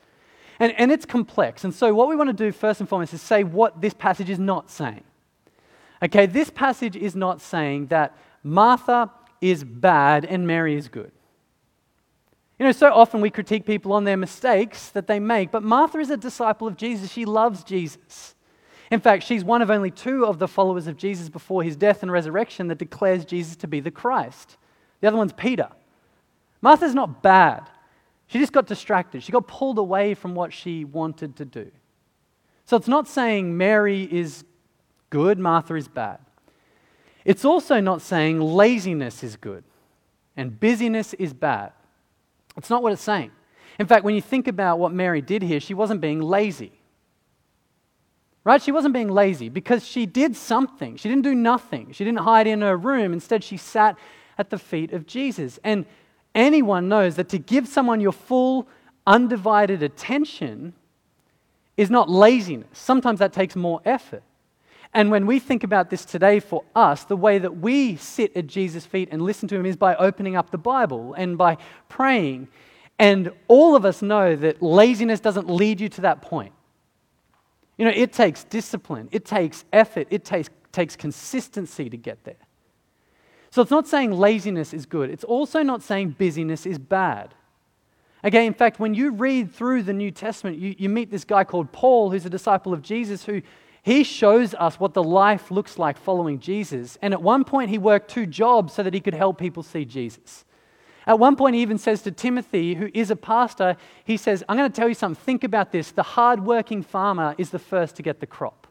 And, 0.59 0.73
and 0.77 0.91
it's 0.91 1.05
complex. 1.05 1.63
And 1.63 1.73
so, 1.73 1.93
what 1.93 2.07
we 2.07 2.15
want 2.15 2.29
to 2.29 2.33
do 2.33 2.51
first 2.51 2.79
and 2.79 2.87
foremost 2.87 3.13
is 3.13 3.21
say 3.21 3.43
what 3.43 3.81
this 3.81 3.93
passage 3.93 4.29
is 4.29 4.39
not 4.39 4.69
saying. 4.69 5.03
Okay, 6.01 6.25
this 6.25 6.49
passage 6.49 6.95
is 6.95 7.15
not 7.15 7.41
saying 7.41 7.87
that 7.87 8.17
Martha 8.43 9.11
is 9.41 9.63
bad 9.63 10.25
and 10.25 10.45
Mary 10.47 10.75
is 10.75 10.87
good. 10.87 11.11
You 12.59 12.65
know, 12.65 12.71
so 12.71 12.93
often 12.93 13.19
we 13.19 13.29
critique 13.29 13.65
people 13.65 13.91
on 13.91 14.05
their 14.05 14.15
mistakes 14.15 14.89
that 14.89 15.07
they 15.07 15.19
make, 15.19 15.51
but 15.51 15.63
Martha 15.63 15.99
is 15.99 16.09
a 16.09 16.17
disciple 16.17 16.67
of 16.67 16.77
Jesus. 16.77 17.11
She 17.11 17.25
loves 17.25 17.63
Jesus. 17.63 18.35
In 18.91 18.99
fact, 18.99 19.23
she's 19.23 19.43
one 19.43 19.61
of 19.61 19.69
only 19.69 19.91
two 19.91 20.25
of 20.25 20.39
the 20.39 20.47
followers 20.47 20.87
of 20.87 20.95
Jesus 20.95 21.27
before 21.27 21.63
his 21.63 21.75
death 21.75 22.01
and 22.01 22.11
resurrection 22.11 22.67
that 22.67 22.77
declares 22.77 23.25
Jesus 23.25 23.55
to 23.57 23.67
be 23.67 23.79
the 23.79 23.91
Christ. 23.91 24.57
The 25.01 25.07
other 25.07 25.17
one's 25.17 25.33
Peter. 25.33 25.69
Martha's 26.61 26.95
not 26.95 27.21
bad. 27.21 27.69
She 28.27 28.39
just 28.39 28.53
got 28.53 28.67
distracted. 28.67 29.23
She 29.23 29.31
got 29.31 29.47
pulled 29.47 29.77
away 29.77 30.13
from 30.13 30.35
what 30.35 30.53
she 30.53 30.83
wanted 30.83 31.35
to 31.37 31.45
do. 31.45 31.71
So 32.65 32.75
it's 32.75 32.87
not 32.87 33.07
saying 33.07 33.55
Mary 33.55 34.03
is 34.11 34.43
good, 35.09 35.37
Martha 35.37 35.75
is 35.75 35.87
bad. 35.87 36.19
It's 37.23 37.45
also 37.45 37.79
not 37.79 38.01
saying 38.01 38.39
laziness 38.39 39.23
is 39.23 39.35
good 39.35 39.63
and 40.37 40.59
busyness 40.59 41.13
is 41.13 41.33
bad. 41.33 41.71
It's 42.57 42.69
not 42.69 42.83
what 42.83 42.93
it's 42.93 43.01
saying. 43.01 43.31
In 43.79 43.87
fact, 43.87 44.03
when 44.03 44.15
you 44.15 44.21
think 44.21 44.47
about 44.47 44.79
what 44.79 44.91
Mary 44.91 45.21
did 45.21 45.41
here, 45.41 45.59
she 45.59 45.73
wasn't 45.73 46.01
being 46.01 46.21
lazy. 46.21 46.71
Right? 48.43 48.61
She 48.61 48.71
wasn't 48.71 48.93
being 48.93 49.09
lazy 49.09 49.49
because 49.49 49.85
she 49.85 50.05
did 50.05 50.35
something. 50.35 50.97
She 50.97 51.09
didn't 51.09 51.23
do 51.23 51.33
nothing. 51.33 51.91
She 51.91 52.03
didn't 52.03 52.19
hide 52.19 52.47
in 52.47 52.61
her 52.61 52.77
room. 52.77 53.11
Instead, 53.11 53.43
she 53.43 53.57
sat 53.57 53.97
at 54.37 54.51
the 54.51 54.59
feet 54.59 54.93
of 54.93 55.07
Jesus. 55.07 55.59
And 55.63 55.85
anyone 56.35 56.87
knows 56.89 57.15
that 57.15 57.29
to 57.29 57.39
give 57.39 57.67
someone 57.67 58.01
your 58.01 58.11
full, 58.11 58.67
undivided 59.07 59.81
attention 59.81 60.73
is 61.77 61.89
not 61.89 62.09
laziness. 62.09 62.67
Sometimes 62.73 63.19
that 63.19 63.33
takes 63.33 63.55
more 63.55 63.81
effort. 63.85 64.23
And 64.93 65.11
when 65.11 65.25
we 65.25 65.39
think 65.39 65.63
about 65.63 65.89
this 65.89 66.05
today 66.05 66.39
for 66.39 66.63
us, 66.73 67.03
the 67.03 67.17
way 67.17 67.37
that 67.37 67.57
we 67.57 67.97
sit 67.97 68.35
at 68.37 68.47
Jesus' 68.47 68.85
feet 68.85 69.09
and 69.11 69.21
listen 69.21 69.47
to 69.49 69.55
him 69.55 69.65
is 69.65 69.75
by 69.75 69.95
opening 69.95 70.37
up 70.37 70.51
the 70.51 70.57
Bible 70.57 71.13
and 71.15 71.37
by 71.37 71.57
praying. 71.89 72.47
And 72.97 73.31
all 73.49 73.75
of 73.75 73.83
us 73.83 74.01
know 74.01 74.37
that 74.37 74.61
laziness 74.61 75.19
doesn't 75.19 75.49
lead 75.49 75.81
you 75.81 75.89
to 75.89 76.01
that 76.01 76.21
point. 76.21 76.53
You 77.77 77.83
know, 77.83 77.91
it 77.93 78.13
takes 78.13 78.45
discipline, 78.45 79.09
it 79.11 79.25
takes 79.25 79.65
effort, 79.73 80.07
it 80.09 80.23
takes, 80.23 80.49
takes 80.71 80.95
consistency 80.95 81.89
to 81.89 81.97
get 81.97 82.23
there. 82.23 82.35
So 83.55 83.61
it's 83.61 83.71
not 83.71 83.87
saying 83.87 84.11
laziness 84.11 84.73
is 84.73 84.85
good, 84.85 85.09
it's 85.09 85.23
also 85.23 85.63
not 85.63 85.81
saying 85.81 86.17
busyness 86.17 86.65
is 86.65 86.77
bad. 86.77 87.33
Okay, 88.25 88.45
in 88.45 88.53
fact, 88.53 88.81
when 88.81 88.93
you 88.93 89.11
read 89.11 89.49
through 89.49 89.83
the 89.83 89.93
New 89.93 90.11
Testament, 90.11 90.57
you, 90.57 90.75
you 90.77 90.89
meet 90.89 91.09
this 91.09 91.23
guy 91.23 91.45
called 91.45 91.71
Paul, 91.71 92.11
who's 92.11 92.25
a 92.25 92.29
disciple 92.29 92.73
of 92.73 92.81
Jesus, 92.81 93.23
who 93.23 93.41
he 93.81 94.03
shows 94.03 94.53
us 94.55 94.77
what 94.77 94.93
the 94.93 95.01
life 95.01 95.51
looks 95.51 95.79
like 95.79 95.97
following 95.97 96.37
Jesus. 96.37 96.97
And 97.01 97.13
at 97.13 97.21
one 97.21 97.45
point, 97.45 97.69
he 97.69 97.77
worked 97.77 98.11
two 98.11 98.25
jobs 98.25 98.73
so 98.73 98.83
that 98.83 98.93
he 98.93 98.99
could 98.99 99.13
help 99.13 99.37
people 99.37 99.63
see 99.63 99.85
Jesus. 99.85 100.43
At 101.07 101.17
one 101.17 101.37
point, 101.37 101.55
he 101.55 101.61
even 101.61 101.77
says 101.77 102.01
to 102.01 102.11
Timothy, 102.11 102.73
who 102.73 102.89
is 102.93 103.09
a 103.09 103.15
pastor, 103.15 103.77
he 104.03 104.17
says, 104.17 104.43
I'm 104.49 104.57
going 104.57 104.69
to 104.69 104.75
tell 104.75 104.89
you 104.89 104.95
something. 104.95 105.23
Think 105.23 105.45
about 105.45 105.71
this. 105.71 105.91
The 105.91 106.03
hardworking 106.03 106.83
farmer 106.83 107.35
is 107.37 107.51
the 107.51 107.59
first 107.59 107.95
to 107.95 108.03
get 108.03 108.19
the 108.19 108.27
crop. 108.27 108.67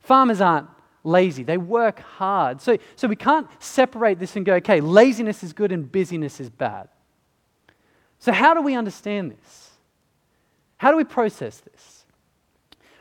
Farmers 0.00 0.42
aren't 0.42 0.68
lazy. 1.04 1.42
They 1.42 1.58
work 1.58 2.00
hard. 2.00 2.60
So, 2.60 2.78
so 2.96 3.08
we 3.08 3.16
can't 3.16 3.46
separate 3.58 4.18
this 4.18 4.36
and 4.36 4.44
go, 4.44 4.54
okay, 4.54 4.80
laziness 4.80 5.42
is 5.42 5.52
good 5.52 5.72
and 5.72 5.90
busyness 5.90 6.40
is 6.40 6.50
bad. 6.50 6.88
So, 8.18 8.32
how 8.32 8.54
do 8.54 8.62
we 8.62 8.74
understand 8.74 9.32
this? 9.32 9.70
How 10.76 10.90
do 10.90 10.96
we 10.96 11.04
process 11.04 11.58
this? 11.58 12.04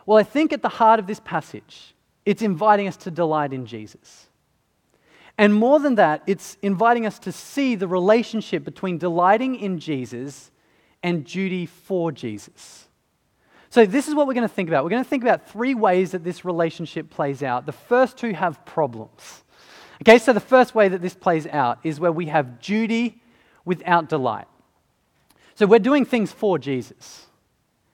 Well, 0.05 0.17
I 0.17 0.23
think 0.23 0.51
at 0.51 0.61
the 0.61 0.69
heart 0.69 0.99
of 0.99 1.07
this 1.07 1.19
passage, 1.19 1.93
it's 2.25 2.41
inviting 2.41 2.87
us 2.87 2.97
to 2.97 3.11
delight 3.11 3.53
in 3.53 3.65
Jesus. 3.65 4.27
And 5.37 5.55
more 5.55 5.79
than 5.79 5.95
that, 5.95 6.21
it's 6.27 6.57
inviting 6.61 7.05
us 7.05 7.17
to 7.19 7.31
see 7.31 7.75
the 7.75 7.87
relationship 7.87 8.65
between 8.65 8.97
delighting 8.97 9.55
in 9.55 9.79
Jesus 9.79 10.51
and 11.01 11.23
duty 11.23 11.65
for 11.65 12.11
Jesus. 12.11 12.88
So, 13.71 13.85
this 13.85 14.07
is 14.07 14.15
what 14.15 14.27
we're 14.27 14.33
going 14.33 14.47
to 14.47 14.53
think 14.53 14.69
about. 14.69 14.83
We're 14.83 14.89
going 14.89 15.03
to 15.03 15.09
think 15.09 15.23
about 15.23 15.47
three 15.49 15.75
ways 15.75 16.11
that 16.11 16.23
this 16.23 16.43
relationship 16.43 17.09
plays 17.09 17.43
out. 17.43 17.65
The 17.65 17.71
first 17.71 18.17
two 18.17 18.33
have 18.33 18.65
problems. 18.65 19.43
Okay, 20.01 20.17
so 20.17 20.33
the 20.33 20.39
first 20.39 20.73
way 20.73 20.87
that 20.87 21.01
this 21.01 21.13
plays 21.13 21.45
out 21.47 21.79
is 21.83 21.99
where 21.99 22.11
we 22.11 22.27
have 22.27 22.59
duty 22.59 23.21
without 23.65 24.09
delight. 24.09 24.47
So, 25.55 25.67
we're 25.67 25.79
doing 25.79 26.05
things 26.05 26.31
for 26.31 26.57
Jesus. 26.57 27.27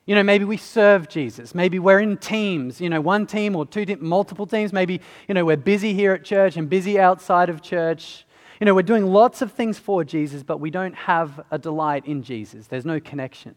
You 0.05 0.13
know, 0.13 0.23
maybe 0.23 0.45
we 0.45 0.57
serve 0.57 1.09
Jesus. 1.09 1.55
Maybe 1.55 1.79
we're 1.79 1.99
in 1.99 2.17
teams, 2.17 2.79
you 2.79 2.89
know, 2.89 3.01
one 3.01 3.25
team 3.25 3.55
or 3.55 3.65
two, 3.65 3.85
multiple 3.99 4.45
teams. 4.45 4.71
Maybe, 4.71 5.01
you 5.27 5.33
know, 5.33 5.43
we're 5.43 5.57
busy 5.57 5.93
here 5.93 6.13
at 6.13 6.23
church 6.23 6.57
and 6.57 6.69
busy 6.69 6.99
outside 6.99 7.49
of 7.49 7.63
church. 7.63 8.25
You 8.59 8.65
know, 8.65 8.75
we're 8.75 8.83
doing 8.83 9.07
lots 9.07 9.41
of 9.41 9.51
things 9.51 9.79
for 9.79 10.03
Jesus, 10.03 10.43
but 10.43 10.59
we 10.59 10.69
don't 10.69 10.95
have 10.95 11.43
a 11.49 11.57
delight 11.57 12.05
in 12.05 12.21
Jesus. 12.21 12.67
There's 12.67 12.85
no 12.85 12.99
connection, 12.99 13.55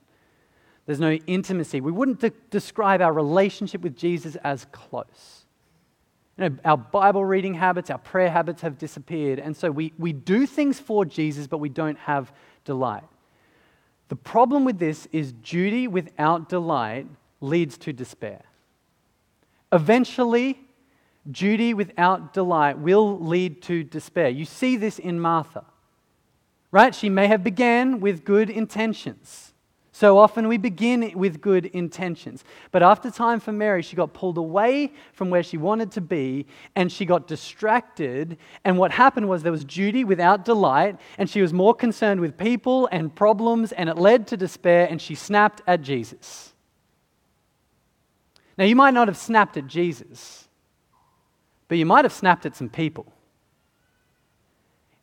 there's 0.88 1.00
no 1.00 1.18
intimacy. 1.26 1.82
We 1.82 1.92
wouldn't 1.92 2.20
de- 2.20 2.32
describe 2.48 3.02
our 3.02 3.12
relationship 3.12 3.82
with 3.82 3.94
Jesus 3.94 4.36
as 4.36 4.66
close. 4.72 5.44
You 6.38 6.48
know, 6.48 6.56
our 6.64 6.78
Bible 6.78 7.26
reading 7.26 7.52
habits, 7.52 7.90
our 7.90 7.98
prayer 7.98 8.30
habits 8.30 8.62
have 8.62 8.78
disappeared. 8.78 9.38
And 9.38 9.54
so 9.54 9.70
we, 9.70 9.92
we 9.98 10.14
do 10.14 10.46
things 10.46 10.80
for 10.80 11.04
Jesus, 11.04 11.46
but 11.46 11.58
we 11.58 11.68
don't 11.68 11.98
have 11.98 12.32
delight. 12.64 13.04
The 14.08 14.16
problem 14.16 14.64
with 14.64 14.78
this 14.78 15.06
is 15.12 15.34
duty 15.34 15.86
without 15.88 16.48
delight 16.48 17.06
leads 17.42 17.76
to 17.76 17.92
despair. 17.92 18.40
Eventually, 19.70 20.58
duty 21.30 21.74
without 21.74 22.32
delight 22.32 22.78
will 22.78 23.20
lead 23.20 23.60
to 23.64 23.84
despair. 23.84 24.30
You 24.30 24.46
see 24.46 24.78
this 24.78 24.98
in 24.98 25.20
Martha. 25.20 25.66
Right? 26.70 26.94
She 26.94 27.10
may 27.10 27.26
have 27.26 27.44
began 27.44 28.00
with 28.00 28.24
good 28.24 28.48
intentions. 28.48 29.47
So 29.98 30.16
often 30.16 30.46
we 30.46 30.58
begin 30.58 31.10
with 31.16 31.40
good 31.40 31.66
intentions. 31.66 32.44
But 32.70 32.84
after 32.84 33.10
time 33.10 33.40
for 33.40 33.50
Mary, 33.50 33.82
she 33.82 33.96
got 33.96 34.14
pulled 34.14 34.38
away 34.38 34.92
from 35.12 35.28
where 35.28 35.42
she 35.42 35.56
wanted 35.56 35.90
to 35.90 36.00
be 36.00 36.46
and 36.76 36.92
she 36.92 37.04
got 37.04 37.26
distracted. 37.26 38.38
And 38.62 38.78
what 38.78 38.92
happened 38.92 39.28
was 39.28 39.42
there 39.42 39.50
was 39.50 39.64
duty 39.64 40.04
without 40.04 40.44
delight, 40.44 41.00
and 41.18 41.28
she 41.28 41.42
was 41.42 41.52
more 41.52 41.74
concerned 41.74 42.20
with 42.20 42.38
people 42.38 42.88
and 42.92 43.12
problems, 43.12 43.72
and 43.72 43.88
it 43.88 43.98
led 43.98 44.28
to 44.28 44.36
despair, 44.36 44.86
and 44.88 45.02
she 45.02 45.16
snapped 45.16 45.62
at 45.66 45.82
Jesus. 45.82 46.54
Now, 48.56 48.66
you 48.66 48.76
might 48.76 48.94
not 48.94 49.08
have 49.08 49.16
snapped 49.16 49.56
at 49.56 49.66
Jesus, 49.66 50.46
but 51.66 51.76
you 51.76 51.86
might 51.86 52.04
have 52.04 52.12
snapped 52.12 52.46
at 52.46 52.54
some 52.54 52.68
people 52.68 53.12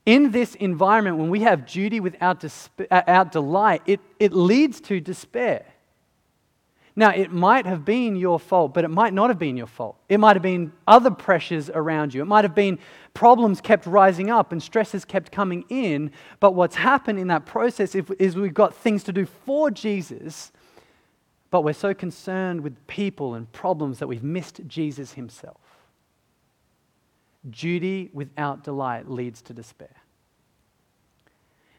in 0.06 0.32
this 0.32 0.56
environment, 0.56 1.18
when 1.18 1.30
we 1.30 1.42
have 1.42 1.66
duty 1.66 2.00
without, 2.00 2.40
despair, 2.40 2.88
uh, 2.92 3.24
delight, 3.24 3.82
it, 3.86 4.00
it 4.20 4.34
leads 4.34 4.80
to 4.82 5.00
despair. 5.00 5.66
Now, 6.98 7.10
it 7.10 7.32
might 7.32 7.66
have 7.66 7.84
been 7.84 8.16
your 8.16 8.40
fault, 8.40 8.74
but 8.74 8.86
it 8.86 8.90
might 8.90 9.14
not 9.14 9.30
have 9.30 9.40
been 9.40 9.58
your 9.58 9.68
fault. 9.68 9.98
It 10.08 10.18
might 10.18 10.38
have 10.38 10.44
been 10.44 10.72
other 10.88 11.12
pressures 11.12 11.70
around 11.70 12.14
you. 12.14 12.22
It 12.22 12.26
might 12.26 12.46
have 12.46 12.56
been 12.56 12.80
problems 13.14 13.60
kept 13.60 13.86
rising 13.86 14.30
up 14.30 14.54
and 14.54 14.64
stresses 14.64 15.04
kept 15.04 15.32
coming 15.32 15.66
in. 15.68 16.12
But 16.40 16.56
what's 16.56 16.76
happened 16.76 17.20
in 17.20 17.28
that 17.28 17.46
process 17.46 17.96
is 17.96 18.38
we've 18.38 18.54
got 18.54 18.74
things 18.74 19.04
to 19.06 19.14
do 19.14 19.26
for 19.26 19.70
Jesus, 19.72 20.54
but 21.52 21.62
we're 21.62 21.74
so 21.74 21.94
concerned 21.94 22.62
with 22.62 22.88
people 22.88 23.34
and 23.34 23.52
problems 23.52 24.00
that 24.00 24.08
we've 24.08 24.24
missed 24.24 24.62
Jesus 24.66 25.14
himself. 25.14 25.58
Duty 27.50 28.10
without 28.14 28.64
delight 28.64 29.10
leads 29.10 29.42
to 29.44 29.54
despair. 29.54 29.96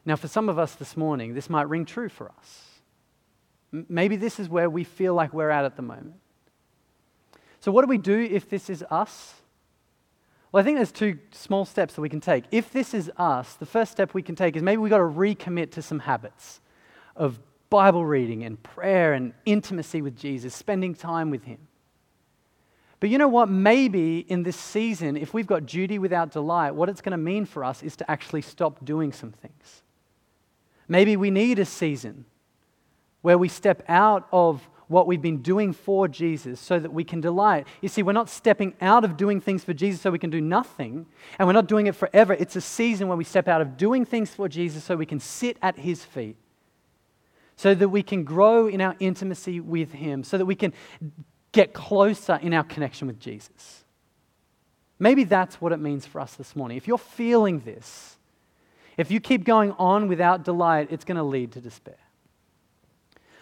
Now, 0.05 0.15
for 0.15 0.27
some 0.27 0.47
of 0.47 0.57
us 0.57 0.75
this 0.75 0.95
morning, 0.95 1.33
this 1.33 1.49
might 1.49 1.67
ring 1.67 1.85
true 1.85 2.07
for 2.07 2.31
us. 2.39 2.63
Maybe 3.71 4.15
this 4.15 4.39
is 4.39 4.47
where 4.47 4.69
we 4.69 4.85
feel 4.85 5.13
like 5.13 5.33
we're 5.33 5.49
at 5.49 5.65
at 5.65 5.75
the 5.75 5.81
moment. 5.81 6.15
So, 7.59 7.71
what 7.71 7.81
do 7.81 7.89
we 7.89 7.97
do 7.97 8.17
if 8.17 8.49
this 8.49 8.69
is 8.69 8.83
us? 8.89 9.33
Well, 10.51 10.61
I 10.61 10.63
think 10.63 10.77
there's 10.77 10.93
two 10.93 11.19
small 11.31 11.65
steps 11.65 11.95
that 11.95 12.01
we 12.01 12.07
can 12.07 12.21
take. 12.21 12.45
If 12.51 12.71
this 12.71 12.93
is 12.93 13.11
us, 13.17 13.55
the 13.55 13.65
first 13.65 13.91
step 13.91 14.13
we 14.13 14.21
can 14.21 14.35
take 14.35 14.55
is 14.55 14.63
maybe 14.63 14.77
we've 14.77 14.89
got 14.89 14.99
to 14.99 15.03
recommit 15.03 15.71
to 15.71 15.81
some 15.81 15.99
habits 15.99 16.61
of 17.15 17.39
Bible 17.69 18.05
reading 18.05 18.43
and 18.43 18.61
prayer 18.63 19.13
and 19.13 19.33
intimacy 19.45 20.01
with 20.01 20.15
Jesus, 20.15 20.55
spending 20.55 20.95
time 20.95 21.29
with 21.29 21.43
Him. 21.43 21.66
But 22.99 23.09
you 23.09 23.17
know 23.17 23.27
what? 23.27 23.47
Maybe 23.49 24.19
in 24.19 24.43
this 24.43 24.55
season, 24.57 25.17
if 25.17 25.33
we've 25.33 25.45
got 25.45 25.65
duty 25.65 25.99
without 25.99 26.31
delight, 26.31 26.71
what 26.71 26.89
it's 26.89 27.01
going 27.01 27.11
to 27.11 27.17
mean 27.17 27.45
for 27.45 27.63
us 27.63 27.83
is 27.83 27.95
to 27.97 28.09
actually 28.09 28.41
stop 28.41 28.83
doing 28.83 29.11
some 29.11 29.31
things. 29.31 29.83
Maybe 30.87 31.15
we 31.15 31.29
need 31.29 31.59
a 31.59 31.65
season 31.65 32.25
where 33.21 33.37
we 33.37 33.49
step 33.49 33.83
out 33.87 34.27
of 34.31 34.67
what 34.87 35.05
we've 35.05 35.21
been 35.21 35.41
doing 35.41 35.73
for 35.73 36.07
Jesus 36.07 36.61
so 36.61 36.79
that 36.79 36.93
we 36.93 37.03
can 37.03 37.19
delight. 37.19 37.67
You 37.81 37.89
see, 37.89 38.01
we're 38.01 38.13
not 38.13 38.29
stepping 38.29 38.73
out 38.79 39.03
of 39.03 39.17
doing 39.17 39.41
things 39.41 39.63
for 39.63 39.73
Jesus 39.73 39.99
so 39.99 40.09
we 40.09 40.17
can 40.17 40.29
do 40.29 40.39
nothing, 40.39 41.05
and 41.37 41.47
we're 41.47 41.53
not 41.53 41.67
doing 41.67 41.87
it 41.87 41.95
forever. 41.95 42.33
It's 42.33 42.55
a 42.55 42.61
season 42.61 43.09
where 43.09 43.17
we 43.17 43.25
step 43.25 43.49
out 43.49 43.59
of 43.59 43.75
doing 43.75 44.05
things 44.05 44.29
for 44.29 44.47
Jesus 44.47 44.85
so 44.85 44.95
we 44.95 45.05
can 45.05 45.19
sit 45.19 45.57
at 45.61 45.77
his 45.77 46.05
feet, 46.05 46.37
so 47.57 47.75
that 47.75 47.89
we 47.89 48.01
can 48.01 48.23
grow 48.23 48.67
in 48.67 48.79
our 48.79 48.95
intimacy 48.99 49.59
with 49.59 49.91
him, 49.91 50.23
so 50.23 50.37
that 50.37 50.45
we 50.45 50.55
can 50.55 50.71
get 51.57 51.73
closer 51.73 52.35
in 52.35 52.53
our 52.53 52.63
connection 52.63 53.07
with 53.07 53.19
Jesus. 53.19 53.83
Maybe 54.99 55.23
that's 55.23 55.59
what 55.59 55.71
it 55.71 55.79
means 55.79 56.05
for 56.05 56.21
us 56.21 56.35
this 56.35 56.55
morning. 56.55 56.77
If 56.77 56.87
you're 56.87 56.99
feeling 56.99 57.61
this, 57.61 58.17
if 58.95 59.09
you 59.09 59.19
keep 59.19 59.43
going 59.43 59.71
on 59.73 60.07
without 60.07 60.43
delight, 60.43 60.89
it's 60.91 61.03
going 61.03 61.17
to 61.17 61.23
lead 61.23 61.53
to 61.53 61.61
despair. 61.61 61.97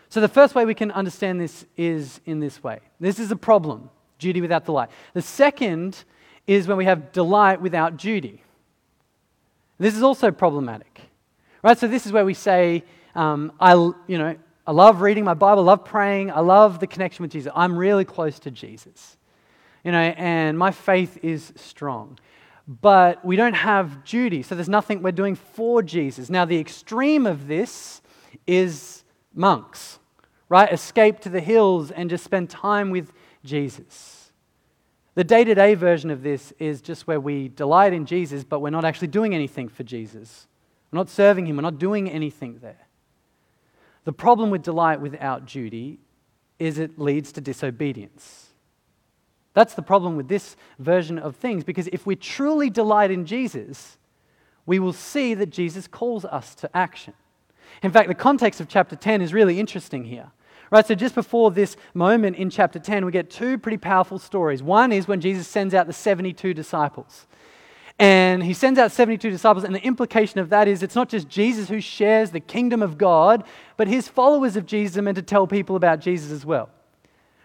So, 0.08 0.22
the 0.22 0.30
first 0.30 0.56
way 0.56 0.64
we 0.64 0.74
can 0.74 0.92
understand 0.92 1.42
this 1.42 1.66
is 1.76 2.22
in 2.26 2.40
this 2.40 2.64
way 2.64 2.80
this 3.02 3.20
is 3.20 3.32
a 3.32 3.36
problem 3.36 3.90
duty 4.18 4.40
without 4.40 4.64
delight. 4.64 4.90
The 5.14 5.22
second 5.22 6.06
is 6.48 6.68
when 6.68 6.78
we 6.78 6.86
have 6.86 7.12
delight 7.12 7.60
without 7.60 7.98
duty. 7.98 8.42
This 9.78 9.94
is 9.94 10.04
also 10.04 10.32
problematic. 10.32 11.02
Right? 11.62 11.78
So, 11.78 11.88
this 11.88 12.06
is 12.06 12.14
where 12.14 12.24
we 12.24 12.34
say, 12.34 12.86
um, 13.14 13.52
I, 13.60 13.74
you 14.08 14.18
know, 14.18 14.38
I 14.68 14.72
love 14.72 15.02
reading 15.02 15.24
my 15.24 15.36
Bible, 15.36 15.62
I 15.62 15.66
love 15.66 15.86
praying, 15.86 16.32
I 16.32 16.40
love 16.40 16.80
the 16.80 16.88
connection 16.88 17.24
with 17.24 17.32
Jesus. 17.32 17.52
I'm 17.56 17.78
really 17.78 18.06
close 18.06 18.40
to 18.40 18.52
Jesus. 18.52 19.18
You 19.84 19.92
know, 19.92 20.00
and 20.00 20.58
my 20.58 20.72
faith 20.72 21.20
is 21.22 21.54
strong. 21.56 22.18
But 22.68 23.24
we 23.24 23.36
don't 23.36 23.54
have 23.54 24.04
duty, 24.04 24.42
so 24.42 24.56
there's 24.56 24.68
nothing 24.68 25.04
we're 25.04 25.12
doing 25.12 25.36
for 25.36 25.84
Jesus. 25.84 26.32
Now, 26.32 26.46
the 26.46 26.58
extreme 26.58 27.28
of 27.28 27.48
this 27.48 28.02
is 28.48 29.04
monks, 29.36 30.00
right? 30.50 30.72
Escape 30.74 31.20
to 31.22 31.30
the 31.30 31.42
hills 31.42 31.92
and 31.92 32.10
just 32.10 32.24
spend 32.24 32.50
time 32.50 32.90
with 32.90 33.14
Jesus. 33.44 34.32
The 35.14 35.24
day 35.24 35.44
to 35.44 35.54
day 35.54 35.76
version 35.76 36.10
of 36.10 36.24
this 36.24 36.54
is 36.58 36.82
just 36.82 37.06
where 37.06 37.20
we 37.20 37.50
delight 37.50 37.94
in 37.94 38.08
Jesus, 38.08 38.44
but 38.44 38.62
we're 38.62 38.72
not 38.72 38.84
actually 38.84 39.10
doing 39.10 39.36
anything 39.36 39.70
for 39.70 39.84
Jesus. 39.84 40.48
We're 40.92 40.98
not 40.98 41.10
serving 41.10 41.46
Him, 41.46 41.58
we're 41.58 41.62
not 41.62 41.78
doing 41.78 42.10
anything 42.10 42.58
there. 42.64 42.85
The 44.06 44.14
problem 44.14 44.50
with 44.50 44.64
delight 44.64 45.02
without 45.02 45.46
duty 45.46 46.00
is 46.58 46.80
it 46.80 46.98
leads 46.98 47.32
to 47.34 47.42
disobedience. 47.42 48.50
That's 49.54 49.74
the 49.74 49.82
problem 49.82 50.16
with 50.16 50.28
this 50.28 50.56
version 50.80 51.18
of 51.18 51.36
things 51.36 51.64
because 51.64 51.88
if 51.88 52.06
we 52.06 52.16
truly 52.16 52.70
delight 52.70 53.12
in 53.12 53.26
Jesus, 53.26 53.98
we 54.66 54.80
will 54.80 54.94
see 54.94 55.34
that 55.34 55.50
Jesus 55.50 55.88
calls 55.88 56.24
us 56.26 56.56
to 56.56 56.76
action. 56.76 57.14
In 57.82 57.92
fact, 57.92 58.08
the 58.08 58.16
context 58.16 58.60
of 58.62 58.68
chapter 58.68 58.96
10 58.96 59.22
is 59.22 59.34
really 59.34 59.60
interesting 59.60 60.06
here. 60.06 60.32
Right, 60.72 60.86
so 60.86 60.96
just 60.96 61.16
before 61.16 61.52
this 61.52 61.78
moment 61.94 62.38
in 62.38 62.50
chapter 62.50 62.80
10, 62.80 63.06
we 63.06 63.12
get 63.12 63.30
two 63.30 63.58
pretty 63.58 63.78
powerful 63.78 64.18
stories. 64.18 64.64
One 64.64 64.92
is 64.92 65.08
when 65.08 65.22
Jesus 65.22 65.48
sends 65.48 65.74
out 65.74 65.86
the 65.86 65.94
72 65.94 66.54
disciples. 66.54 67.28
And 67.98 68.44
he 68.44 68.54
sends 68.54 68.78
out 68.78 68.92
72 68.92 69.30
disciples, 69.30 69.64
and 69.64 69.74
the 69.74 69.84
implication 69.84 70.40
of 70.40 70.50
that 70.50 70.68
is 70.68 70.84
it's 70.84 70.96
not 70.96 71.08
just 71.08 71.30
Jesus 71.30 71.70
who 71.70 71.80
shares 71.80 72.32
the 72.32 72.42
kingdom 72.42 72.82
of 72.82 72.98
God, 72.98 73.46
but 73.78 73.88
his 73.88 74.08
followers 74.08 74.58
of 74.58 74.66
Jesus 74.66 74.98
are 74.98 75.02
meant 75.02 75.16
to 75.16 75.22
tell 75.22 75.48
people 75.48 75.78
about 75.78 76.02
Jesus 76.02 76.32
as 76.32 76.46
well. 76.46 76.70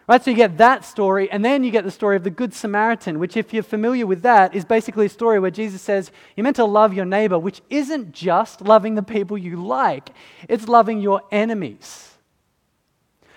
Right, 0.08 0.20
so 0.20 0.32
you 0.32 0.36
get 0.36 0.58
that 0.58 0.84
story, 0.84 1.30
and 1.30 1.44
then 1.44 1.62
you 1.62 1.70
get 1.70 1.84
the 1.84 1.90
story 1.92 2.16
of 2.16 2.24
the 2.24 2.30
Good 2.30 2.52
Samaritan, 2.52 3.20
which, 3.20 3.36
if 3.36 3.54
you're 3.54 3.62
familiar 3.62 4.08
with 4.08 4.22
that, 4.22 4.52
is 4.52 4.64
basically 4.64 5.06
a 5.06 5.08
story 5.08 5.38
where 5.38 5.52
Jesus 5.52 5.82
says 5.82 6.10
you're 6.34 6.42
meant 6.42 6.56
to 6.56 6.64
love 6.64 6.92
your 6.92 7.04
neighbor, 7.04 7.38
which 7.38 7.62
isn't 7.70 8.10
just 8.10 8.60
loving 8.60 8.96
the 8.96 9.04
people 9.04 9.38
you 9.38 9.54
like, 9.64 10.10
it's 10.48 10.66
loving 10.66 11.00
your 11.00 11.22
enemies. 11.30 12.08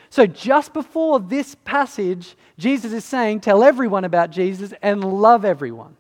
So, 0.10 0.26
just 0.26 0.73
before 0.73 1.19
this 1.19 1.56
passage, 1.63 2.36
Jesus 2.58 2.91
is 2.91 3.06
saying, 3.06 3.41
Tell 3.41 3.63
everyone 3.63 4.04
about 4.04 4.32
Jesus 4.32 4.73
and 4.82 5.04
love 5.04 5.45
everyone. 5.45 5.95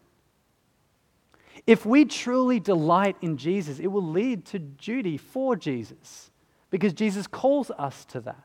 If 1.65 1.85
we 1.85 2.05
truly 2.05 2.59
delight 2.59 3.15
in 3.21 3.37
Jesus, 3.37 3.79
it 3.79 3.87
will 3.87 4.05
lead 4.05 4.45
to 4.47 4.59
duty 4.59 5.17
for 5.17 5.55
Jesus 5.55 6.31
because 6.69 6.93
Jesus 6.93 7.27
calls 7.27 7.71
us 7.71 8.03
to 8.05 8.21
that. 8.21 8.43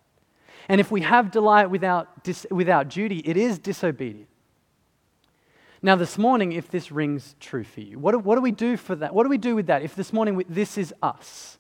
And 0.69 0.81
if 0.81 0.91
we 0.91 1.01
have 1.01 1.31
delight 1.31 1.71
without, 1.71 2.23
dis- 2.23 2.47
without 2.51 2.89
duty, 2.89 3.23
it 3.25 3.37
is 3.37 3.59
disobedient. 3.59 4.29
Now, 5.81 5.97
this 5.97 6.19
morning, 6.19 6.53
if 6.53 6.71
this 6.71 6.91
rings 6.91 7.37
true 7.41 7.65
for 7.65 7.81
you, 7.81 7.99
what 7.99 8.13
do, 8.13 8.19
what 8.19 8.35
do 8.35 8.41
we 8.41 8.51
do 8.51 8.77
for 8.77 8.97
that? 8.97 9.15
What 9.15 9.23
do 9.23 9.29
we 9.29 9.39
do 9.39 9.55
with 9.55 9.67
that 9.67 9.83
if 9.83 9.95
this 9.95 10.13
morning 10.13 10.43
this 10.49 10.77
is 10.77 10.93
us? 11.03 11.59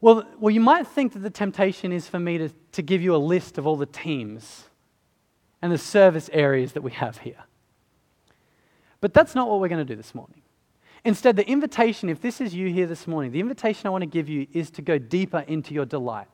Well, 0.00 0.24
well, 0.38 0.50
you 0.50 0.60
might 0.60 0.86
think 0.86 1.12
that 1.12 1.20
the 1.20 1.30
temptation 1.30 1.92
is 1.92 2.08
for 2.08 2.18
me 2.18 2.38
to, 2.38 2.48
to 2.72 2.82
give 2.82 3.02
you 3.02 3.14
a 3.14 3.18
list 3.18 3.58
of 3.58 3.66
all 3.66 3.76
the 3.76 3.86
teams 3.86 4.64
and 5.60 5.70
the 5.70 5.78
service 5.78 6.28
areas 6.32 6.72
that 6.72 6.82
we 6.82 6.92
have 6.92 7.18
here. 7.18 7.44
But 9.02 9.12
that's 9.12 9.34
not 9.34 9.50
what 9.50 9.60
we're 9.60 9.68
going 9.68 9.84
to 9.84 9.94
do 9.94 9.96
this 9.96 10.14
morning. 10.14 10.40
Instead, 11.04 11.34
the 11.34 11.46
invitation, 11.46 12.08
if 12.08 12.22
this 12.22 12.40
is 12.40 12.54
you 12.54 12.68
here 12.72 12.86
this 12.86 13.08
morning, 13.08 13.32
the 13.32 13.40
invitation 13.40 13.88
I 13.88 13.90
want 13.90 14.02
to 14.02 14.06
give 14.06 14.28
you 14.28 14.46
is 14.52 14.70
to 14.70 14.82
go 14.82 14.96
deeper 14.96 15.40
into 15.40 15.74
your 15.74 15.84
delight. 15.84 16.28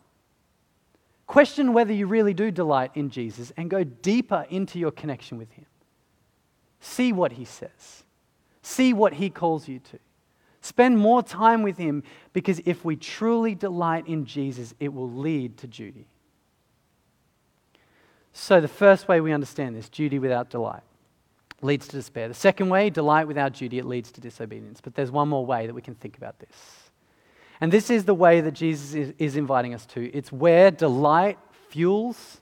Question 1.26 1.72
whether 1.72 1.94
you 1.94 2.06
really 2.06 2.34
do 2.34 2.50
delight 2.50 2.90
in 2.94 3.08
Jesus 3.08 3.52
and 3.56 3.70
go 3.70 3.84
deeper 3.84 4.46
into 4.50 4.78
your 4.78 4.90
connection 4.90 5.38
with 5.38 5.50
Him. 5.52 5.64
See 6.80 7.10
what 7.12 7.32
He 7.32 7.46
says, 7.46 8.04
see 8.62 8.92
what 8.92 9.14
He 9.14 9.30
calls 9.30 9.66
you 9.66 9.78
to. 9.90 9.98
Spend 10.60 10.98
more 10.98 11.22
time 11.22 11.62
with 11.62 11.78
Him 11.78 12.02
because 12.34 12.60
if 12.66 12.84
we 12.84 12.96
truly 12.96 13.54
delight 13.54 14.06
in 14.06 14.26
Jesus, 14.26 14.74
it 14.78 14.92
will 14.92 15.10
lead 15.10 15.56
to 15.58 15.66
duty. 15.66 16.06
So, 18.34 18.60
the 18.60 18.68
first 18.68 19.08
way 19.08 19.22
we 19.22 19.32
understand 19.32 19.74
this 19.74 19.88
duty 19.88 20.18
without 20.18 20.50
delight 20.50 20.82
leads 21.60 21.88
to 21.88 21.96
despair. 21.96 22.28
The 22.28 22.34
second 22.34 22.68
way, 22.68 22.90
delight 22.90 23.26
without 23.26 23.54
duty, 23.54 23.78
it 23.78 23.84
leads 23.84 24.12
to 24.12 24.20
disobedience. 24.20 24.80
But 24.80 24.94
there's 24.94 25.10
one 25.10 25.28
more 25.28 25.44
way 25.44 25.66
that 25.66 25.74
we 25.74 25.82
can 25.82 25.94
think 25.94 26.16
about 26.16 26.38
this. 26.38 26.90
And 27.60 27.72
this 27.72 27.90
is 27.90 28.04
the 28.04 28.14
way 28.14 28.40
that 28.40 28.52
Jesus 28.52 28.94
is, 28.94 29.12
is 29.18 29.36
inviting 29.36 29.74
us 29.74 29.84
to. 29.86 30.10
It's 30.14 30.30
where 30.30 30.70
delight 30.70 31.38
fuels 31.68 32.40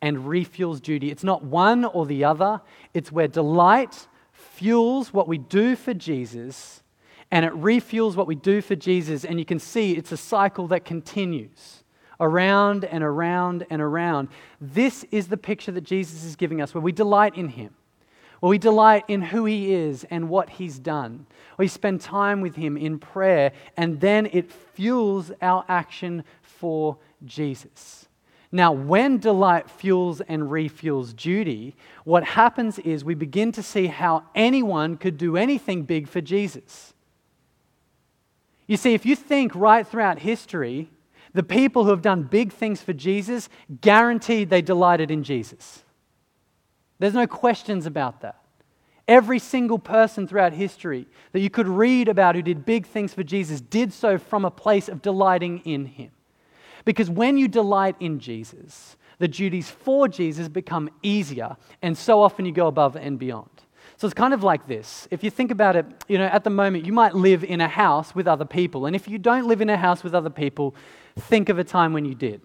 and 0.00 0.18
refuels 0.18 0.80
duty. 0.80 1.10
It's 1.10 1.24
not 1.24 1.44
one 1.44 1.84
or 1.84 2.06
the 2.06 2.24
other, 2.24 2.60
it's 2.94 3.10
where 3.10 3.28
delight 3.28 4.06
fuels 4.32 5.12
what 5.12 5.28
we 5.28 5.38
do 5.38 5.76
for 5.76 5.94
Jesus 5.94 6.82
and 7.32 7.46
it 7.46 7.52
refuels 7.54 8.14
what 8.14 8.26
we 8.26 8.34
do 8.34 8.60
for 8.60 8.76
Jesus. 8.76 9.24
And 9.24 9.38
you 9.38 9.44
can 9.46 9.58
see 9.58 9.92
it's 9.92 10.12
a 10.12 10.18
cycle 10.18 10.68
that 10.68 10.84
continues 10.84 11.82
around 12.20 12.84
and 12.84 13.02
around 13.02 13.66
and 13.70 13.80
around. 13.80 14.28
This 14.60 15.04
is 15.10 15.28
the 15.28 15.38
picture 15.38 15.72
that 15.72 15.80
Jesus 15.80 16.24
is 16.24 16.36
giving 16.36 16.60
us, 16.60 16.74
where 16.74 16.82
we 16.82 16.92
delight 16.92 17.34
in 17.34 17.48
Him, 17.48 17.74
we 18.48 18.58
delight 18.58 19.04
in 19.08 19.22
who 19.22 19.44
He 19.44 19.72
is 19.72 20.04
and 20.10 20.28
what 20.28 20.50
He's 20.50 20.78
done. 20.78 21.26
We 21.58 21.68
spend 21.68 22.00
time 22.00 22.40
with 22.40 22.56
Him 22.56 22.76
in 22.76 22.98
prayer, 22.98 23.52
and 23.76 24.00
then 24.00 24.28
it 24.32 24.50
fuels 24.50 25.30
our 25.40 25.64
action 25.68 26.24
for 26.40 26.98
Jesus. 27.24 28.08
Now, 28.50 28.72
when 28.72 29.16
delight 29.18 29.70
fuels 29.70 30.20
and 30.20 30.42
refuels 30.42 31.16
duty, 31.16 31.74
what 32.04 32.24
happens 32.24 32.78
is 32.80 33.02
we 33.02 33.14
begin 33.14 33.50
to 33.52 33.62
see 33.62 33.86
how 33.86 34.24
anyone 34.34 34.98
could 34.98 35.16
do 35.16 35.38
anything 35.38 35.84
big 35.84 36.06
for 36.06 36.20
Jesus. 36.20 36.92
You 38.66 38.76
see, 38.76 38.92
if 38.92 39.06
you 39.06 39.16
think 39.16 39.54
right 39.54 39.86
throughout 39.86 40.18
history, 40.18 40.90
the 41.32 41.42
people 41.42 41.84
who 41.84 41.90
have 41.90 42.02
done 42.02 42.24
big 42.24 42.52
things 42.52 42.82
for 42.82 42.92
Jesus, 42.92 43.48
guaranteed 43.80 44.50
they 44.50 44.62
delighted 44.62 45.10
in 45.10 45.22
Jesus. 45.22 45.82
There's 47.02 47.14
no 47.14 47.26
questions 47.26 47.84
about 47.84 48.20
that. 48.20 48.36
Every 49.08 49.40
single 49.40 49.80
person 49.80 50.28
throughout 50.28 50.52
history 50.52 51.08
that 51.32 51.40
you 51.40 51.50
could 51.50 51.66
read 51.66 52.06
about 52.06 52.36
who 52.36 52.42
did 52.42 52.64
big 52.64 52.86
things 52.86 53.12
for 53.12 53.24
Jesus 53.24 53.60
did 53.60 53.92
so 53.92 54.18
from 54.18 54.44
a 54.44 54.52
place 54.52 54.88
of 54.88 55.02
delighting 55.02 55.58
in 55.64 55.86
him. 55.86 56.12
Because 56.84 57.10
when 57.10 57.36
you 57.36 57.48
delight 57.48 57.96
in 57.98 58.20
Jesus, 58.20 58.96
the 59.18 59.26
duties 59.26 59.68
for 59.68 60.06
Jesus 60.06 60.46
become 60.46 60.88
easier, 61.02 61.56
and 61.82 61.98
so 61.98 62.22
often 62.22 62.46
you 62.46 62.52
go 62.52 62.68
above 62.68 62.94
and 62.94 63.18
beyond. 63.18 63.50
So 63.96 64.06
it's 64.06 64.14
kind 64.14 64.32
of 64.32 64.44
like 64.44 64.68
this. 64.68 65.08
If 65.10 65.24
you 65.24 65.30
think 65.30 65.50
about 65.50 65.74
it, 65.74 65.86
you 66.06 66.18
know, 66.18 66.26
at 66.26 66.44
the 66.44 66.50
moment, 66.50 66.86
you 66.86 66.92
might 66.92 67.16
live 67.16 67.42
in 67.42 67.60
a 67.60 67.66
house 67.66 68.14
with 68.14 68.28
other 68.28 68.44
people. 68.44 68.86
And 68.86 68.94
if 68.94 69.08
you 69.08 69.18
don't 69.18 69.48
live 69.48 69.60
in 69.60 69.70
a 69.70 69.76
house 69.76 70.04
with 70.04 70.14
other 70.14 70.30
people, 70.30 70.76
think 71.18 71.48
of 71.48 71.58
a 71.58 71.64
time 71.64 71.92
when 71.92 72.04
you 72.04 72.14
did. 72.14 72.42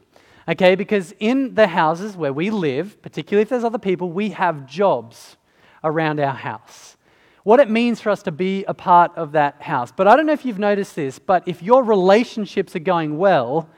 Okay, 0.50 0.76
because 0.76 1.14
in 1.20 1.56
the 1.56 1.68
houses 1.68 2.16
where 2.16 2.32
we 2.32 2.50
live, 2.50 3.02
particularly 3.02 3.42
if 3.42 3.50
there's 3.50 3.66
other 3.66 3.78
people, 3.78 4.12
we 4.12 4.30
have 4.30 4.66
jobs 4.66 5.36
around 5.84 6.20
our 6.20 6.34
house. 6.34 6.96
What 7.44 7.60
it 7.60 7.70
means 7.70 8.00
for 8.00 8.10
us 8.10 8.24
to 8.24 8.32
be 8.32 8.64
a 8.66 8.74
part 8.74 9.12
of 9.16 9.34
that 9.34 9.62
house. 9.62 9.92
But 9.96 10.08
I 10.08 10.16
don't 10.16 10.26
know 10.26 10.34
if 10.34 10.46
you've 10.46 10.60
noticed 10.60 10.96
this, 10.96 11.20
but 11.20 11.48
if 11.48 11.62
your 11.62 11.84
relationships 11.84 12.76
are 12.76 12.80
going 12.80 13.18
well, 13.18 13.70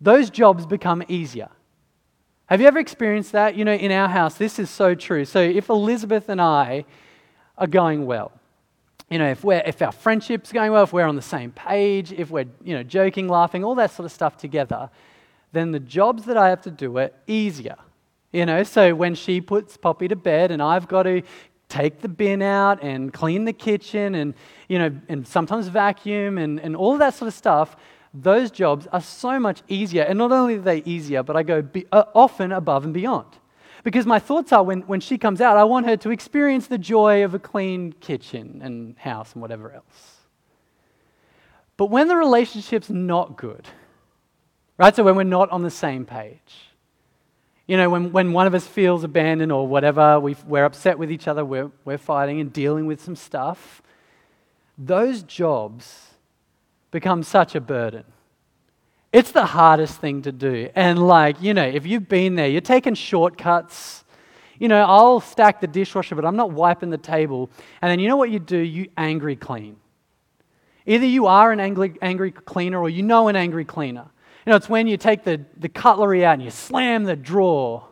those 0.00 0.30
jobs 0.30 0.66
become 0.66 1.02
easier. 1.08 1.48
Have 2.46 2.60
you 2.60 2.66
ever 2.66 2.78
experienced 2.78 3.32
that? 3.32 3.54
You 3.54 3.64
know, 3.64 3.74
in 3.74 3.92
our 3.92 4.08
house, 4.08 4.34
this 4.34 4.58
is 4.58 4.70
so 4.70 4.94
true. 4.94 5.24
So 5.24 5.40
if 5.40 5.68
Elizabeth 5.68 6.28
and 6.28 6.40
I 6.40 6.84
are 7.56 7.68
going 7.68 8.06
well, 8.06 8.32
you 9.08 9.18
know, 9.18 9.30
if, 9.30 9.44
we're, 9.44 9.62
if 9.66 9.82
our 9.82 9.92
friendship's 9.92 10.52
going 10.52 10.72
well, 10.72 10.84
if 10.84 10.92
we're 10.92 11.06
on 11.06 11.16
the 11.16 11.22
same 11.22 11.52
page, 11.52 12.12
if 12.12 12.30
we're, 12.30 12.46
you 12.62 12.74
know, 12.74 12.82
joking, 12.82 13.28
laughing, 13.28 13.62
all 13.64 13.74
that 13.76 13.90
sort 13.90 14.06
of 14.06 14.12
stuff 14.12 14.36
together, 14.36 14.90
then 15.52 15.72
the 15.72 15.80
jobs 15.80 16.24
that 16.24 16.36
I 16.36 16.48
have 16.48 16.62
to 16.62 16.70
do 16.70 16.98
are 16.98 17.10
easier. 17.26 17.76
You 18.32 18.46
know, 18.46 18.62
so 18.62 18.94
when 18.94 19.14
she 19.14 19.40
puts 19.40 19.76
Poppy 19.76 20.06
to 20.08 20.16
bed 20.16 20.50
and 20.50 20.62
I've 20.62 20.86
got 20.86 21.02
to 21.02 21.22
take 21.68 22.00
the 22.00 22.08
bin 22.08 22.42
out 22.42 22.82
and 22.82 23.12
clean 23.12 23.44
the 23.44 23.52
kitchen 23.52 24.14
and, 24.14 24.34
you 24.68 24.78
know, 24.78 24.92
and 25.08 25.26
sometimes 25.26 25.68
vacuum 25.68 26.38
and, 26.38 26.60
and 26.60 26.76
all 26.76 26.98
that 26.98 27.14
sort 27.14 27.28
of 27.28 27.34
stuff, 27.34 27.76
those 28.14 28.50
jobs 28.50 28.86
are 28.92 29.00
so 29.00 29.38
much 29.40 29.62
easier. 29.68 30.02
And 30.02 30.18
not 30.18 30.32
only 30.32 30.56
are 30.56 30.60
they 30.60 30.82
easier, 30.84 31.22
but 31.22 31.36
I 31.36 31.42
go 31.42 31.62
be, 31.62 31.86
uh, 31.90 32.04
often 32.14 32.52
above 32.52 32.84
and 32.84 32.94
beyond. 32.94 33.26
Because 33.82 34.04
my 34.04 34.18
thoughts 34.18 34.52
are 34.52 34.62
when, 34.62 34.82
when 34.82 35.00
she 35.00 35.16
comes 35.16 35.40
out, 35.40 35.56
I 35.56 35.64
want 35.64 35.86
her 35.86 35.96
to 35.98 36.10
experience 36.10 36.66
the 36.66 36.78
joy 36.78 37.24
of 37.24 37.34
a 37.34 37.38
clean 37.38 37.92
kitchen 37.94 38.60
and 38.62 38.98
house 38.98 39.32
and 39.32 39.40
whatever 39.40 39.72
else. 39.72 40.16
But 41.76 41.86
when 41.86 42.08
the 42.08 42.16
relationship's 42.16 42.90
not 42.90 43.36
good, 43.36 43.66
right? 44.80 44.96
So 44.96 45.04
when 45.04 45.14
we're 45.14 45.24
not 45.24 45.50
on 45.50 45.62
the 45.62 45.70
same 45.70 46.06
page, 46.06 46.70
you 47.66 47.76
know, 47.76 47.90
when, 47.90 48.12
when 48.12 48.32
one 48.32 48.46
of 48.46 48.54
us 48.54 48.66
feels 48.66 49.04
abandoned 49.04 49.52
or 49.52 49.68
whatever, 49.68 50.18
we 50.18 50.34
we're 50.46 50.64
upset 50.64 50.98
with 50.98 51.12
each 51.12 51.28
other, 51.28 51.44
we're, 51.44 51.70
we're 51.84 51.98
fighting 51.98 52.40
and 52.40 52.50
dealing 52.50 52.86
with 52.86 53.00
some 53.00 53.14
stuff, 53.14 53.82
those 54.78 55.22
jobs 55.22 56.08
become 56.90 57.22
such 57.22 57.54
a 57.54 57.60
burden. 57.60 58.04
It's 59.12 59.32
the 59.32 59.44
hardest 59.44 60.00
thing 60.00 60.22
to 60.22 60.32
do. 60.32 60.70
And, 60.74 61.06
like, 61.06 61.42
you 61.42 61.52
know, 61.52 61.66
if 61.66 61.86
you've 61.86 62.08
been 62.08 62.36
there, 62.36 62.48
you're 62.48 62.60
taking 62.62 62.94
shortcuts. 62.94 64.04
You 64.58 64.68
know, 64.68 64.82
I'll 64.82 65.20
stack 65.20 65.60
the 65.60 65.66
dishwasher, 65.66 66.14
but 66.14 66.24
I'm 66.24 66.36
not 66.36 66.52
wiping 66.52 66.90
the 66.90 66.98
table. 66.98 67.50
And 67.82 67.90
then 67.90 67.98
you 67.98 68.08
know 68.08 68.16
what 68.16 68.30
you 68.30 68.38
do? 68.38 68.56
You 68.56 68.88
angry 68.96 69.36
clean. 69.36 69.76
Either 70.86 71.06
you 71.06 71.26
are 71.26 71.52
an 71.52 71.60
angry, 71.60 71.96
angry 72.00 72.30
cleaner 72.30 72.80
or 72.80 72.88
you 72.88 73.02
know 73.02 73.28
an 73.28 73.36
angry 73.36 73.64
cleaner. 73.64 74.06
You 74.46 74.50
know, 74.50 74.56
it's 74.56 74.68
when 74.68 74.86
you 74.86 74.96
take 74.96 75.24
the, 75.24 75.44
the 75.56 75.68
cutlery 75.68 76.24
out 76.24 76.34
and 76.34 76.42
you 76.42 76.50
slam 76.50 77.04
the 77.04 77.16
drawer 77.16 77.84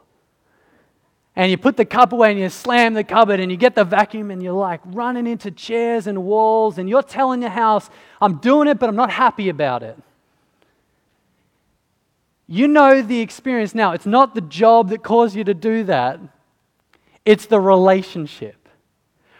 and 1.36 1.50
you 1.50 1.56
put 1.56 1.76
the 1.76 1.84
cup 1.84 2.12
away 2.12 2.32
and 2.32 2.40
you 2.40 2.48
slam 2.48 2.94
the 2.94 3.04
cupboard 3.04 3.38
and 3.38 3.50
you 3.50 3.56
get 3.56 3.74
the 3.76 3.84
vacuum 3.84 4.30
and 4.30 4.42
you're 4.42 4.52
like 4.52 4.80
running 4.86 5.26
into 5.26 5.50
chairs 5.50 6.06
and 6.06 6.24
walls 6.24 6.78
and 6.78 6.88
you're 6.88 7.02
telling 7.02 7.42
your 7.42 7.50
house, 7.50 7.88
I'm 8.20 8.38
doing 8.38 8.66
it, 8.66 8.80
but 8.80 8.88
I'm 8.88 8.96
not 8.96 9.12
happy 9.12 9.48
about 9.48 9.84
it. 9.84 9.96
You 12.48 12.66
know 12.66 13.02
the 13.02 13.20
experience 13.20 13.74
now. 13.74 13.92
It's 13.92 14.06
not 14.06 14.34
the 14.34 14.40
job 14.40 14.88
that 14.88 15.04
caused 15.04 15.36
you 15.36 15.44
to 15.44 15.54
do 15.54 15.84
that, 15.84 16.18
it's 17.24 17.46
the 17.46 17.60
relationship. 17.60 18.57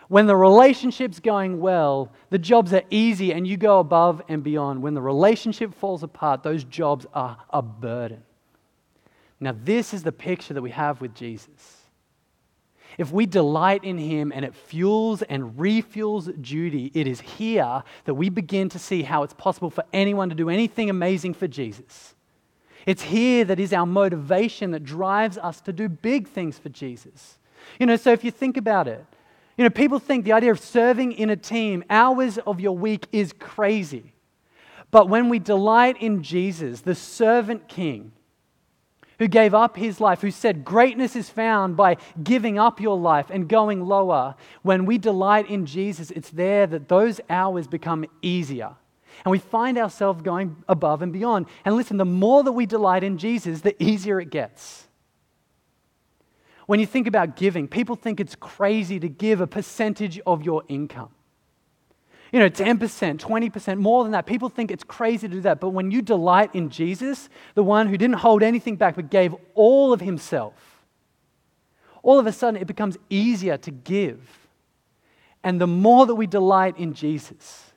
When 0.08 0.26
the 0.26 0.36
relationship's 0.36 1.20
going 1.20 1.60
well, 1.60 2.10
the 2.30 2.38
jobs 2.38 2.72
are 2.72 2.82
easy 2.90 3.32
and 3.32 3.46
you 3.46 3.56
go 3.58 3.78
above 3.78 4.22
and 4.28 4.42
beyond. 4.42 4.82
When 4.82 4.94
the 4.94 5.02
relationship 5.02 5.74
falls 5.74 6.02
apart, 6.02 6.42
those 6.42 6.64
jobs 6.64 7.06
are 7.12 7.36
a 7.50 7.60
burden. 7.60 8.22
Now, 9.38 9.54
this 9.62 9.94
is 9.94 10.02
the 10.02 10.12
picture 10.12 10.54
that 10.54 10.62
we 10.62 10.70
have 10.70 11.00
with 11.00 11.14
Jesus. 11.14 11.76
If 12.96 13.12
we 13.12 13.26
delight 13.26 13.84
in 13.84 13.98
Him 13.98 14.32
and 14.34 14.44
it 14.44 14.54
fuels 14.54 15.22
and 15.22 15.52
refuels 15.56 16.40
duty, 16.42 16.90
it 16.94 17.06
is 17.06 17.20
here 17.20 17.84
that 18.06 18.14
we 18.14 18.30
begin 18.30 18.68
to 18.70 18.78
see 18.78 19.02
how 19.02 19.22
it's 19.22 19.34
possible 19.34 19.70
for 19.70 19.84
anyone 19.92 20.30
to 20.30 20.34
do 20.34 20.48
anything 20.48 20.90
amazing 20.90 21.34
for 21.34 21.46
Jesus. 21.46 22.14
It's 22.86 23.02
here 23.02 23.44
that 23.44 23.60
is 23.60 23.72
our 23.72 23.86
motivation 23.86 24.70
that 24.70 24.82
drives 24.82 25.36
us 25.36 25.60
to 25.62 25.72
do 25.72 25.88
big 25.88 26.26
things 26.26 26.58
for 26.58 26.70
Jesus. 26.70 27.38
You 27.78 27.86
know, 27.86 27.96
so 27.96 28.12
if 28.12 28.24
you 28.24 28.30
think 28.30 28.56
about 28.56 28.88
it, 28.88 29.04
you 29.58 29.64
know, 29.64 29.70
people 29.70 29.98
think 29.98 30.24
the 30.24 30.32
idea 30.32 30.52
of 30.52 30.60
serving 30.60 31.12
in 31.12 31.28
a 31.30 31.36
team, 31.36 31.84
hours 31.90 32.38
of 32.38 32.60
your 32.60 32.76
week 32.76 33.06
is 33.12 33.34
crazy. 33.38 34.14
But 34.90 35.08
when 35.10 35.28
we 35.28 35.38
delight 35.38 36.00
in 36.00 36.22
Jesus, 36.22 36.80
the 36.80 36.94
servant 36.94 37.68
king, 37.68 38.12
who 39.18 39.26
gave 39.26 39.52
up 39.52 39.76
his 39.76 40.00
life, 40.00 40.20
who 40.20 40.30
said, 40.30 40.64
Greatness 40.64 41.16
is 41.16 41.28
found 41.28 41.76
by 41.76 41.96
giving 42.22 42.58
up 42.58 42.80
your 42.80 42.96
life 42.96 43.26
and 43.30 43.48
going 43.48 43.84
lower. 43.84 44.36
When 44.62 44.86
we 44.86 44.96
delight 44.96 45.50
in 45.50 45.66
Jesus, 45.66 46.10
it's 46.12 46.30
there 46.30 46.66
that 46.68 46.88
those 46.88 47.20
hours 47.28 47.66
become 47.66 48.06
easier. 48.22 48.76
And 49.24 49.32
we 49.32 49.38
find 49.38 49.76
ourselves 49.76 50.22
going 50.22 50.56
above 50.68 51.02
and 51.02 51.12
beyond. 51.12 51.46
And 51.64 51.74
listen, 51.74 51.96
the 51.96 52.04
more 52.04 52.44
that 52.44 52.52
we 52.52 52.66
delight 52.66 53.02
in 53.02 53.18
Jesus, 53.18 53.62
the 53.62 53.80
easier 53.82 54.20
it 54.20 54.30
gets. 54.30 54.87
When 56.68 56.80
you 56.80 56.84
think 56.84 57.06
about 57.06 57.34
giving, 57.34 57.66
people 57.66 57.96
think 57.96 58.20
it's 58.20 58.34
crazy 58.34 59.00
to 59.00 59.08
give 59.08 59.40
a 59.40 59.46
percentage 59.46 60.20
of 60.26 60.42
your 60.42 60.64
income. 60.68 61.08
You 62.30 62.40
know, 62.40 62.50
10%, 62.50 62.76
20%, 62.78 63.78
more 63.78 64.02
than 64.02 64.12
that. 64.12 64.26
People 64.26 64.50
think 64.50 64.70
it's 64.70 64.84
crazy 64.84 65.26
to 65.28 65.34
do 65.36 65.40
that. 65.40 65.60
But 65.60 65.70
when 65.70 65.90
you 65.90 66.02
delight 66.02 66.54
in 66.54 66.68
Jesus, 66.68 67.30
the 67.54 67.62
one 67.62 67.88
who 67.88 67.96
didn't 67.96 68.16
hold 68.16 68.42
anything 68.42 68.76
back 68.76 68.96
but 68.96 69.08
gave 69.08 69.34
all 69.54 69.94
of 69.94 70.02
himself, 70.02 70.84
all 72.02 72.18
of 72.18 72.26
a 72.26 72.32
sudden 72.32 72.60
it 72.60 72.66
becomes 72.66 72.98
easier 73.08 73.56
to 73.56 73.70
give. 73.70 74.20
And 75.42 75.58
the 75.58 75.66
more 75.66 76.04
that 76.04 76.16
we 76.16 76.26
delight 76.26 76.76
in 76.76 76.92
Jesus, 76.92 77.72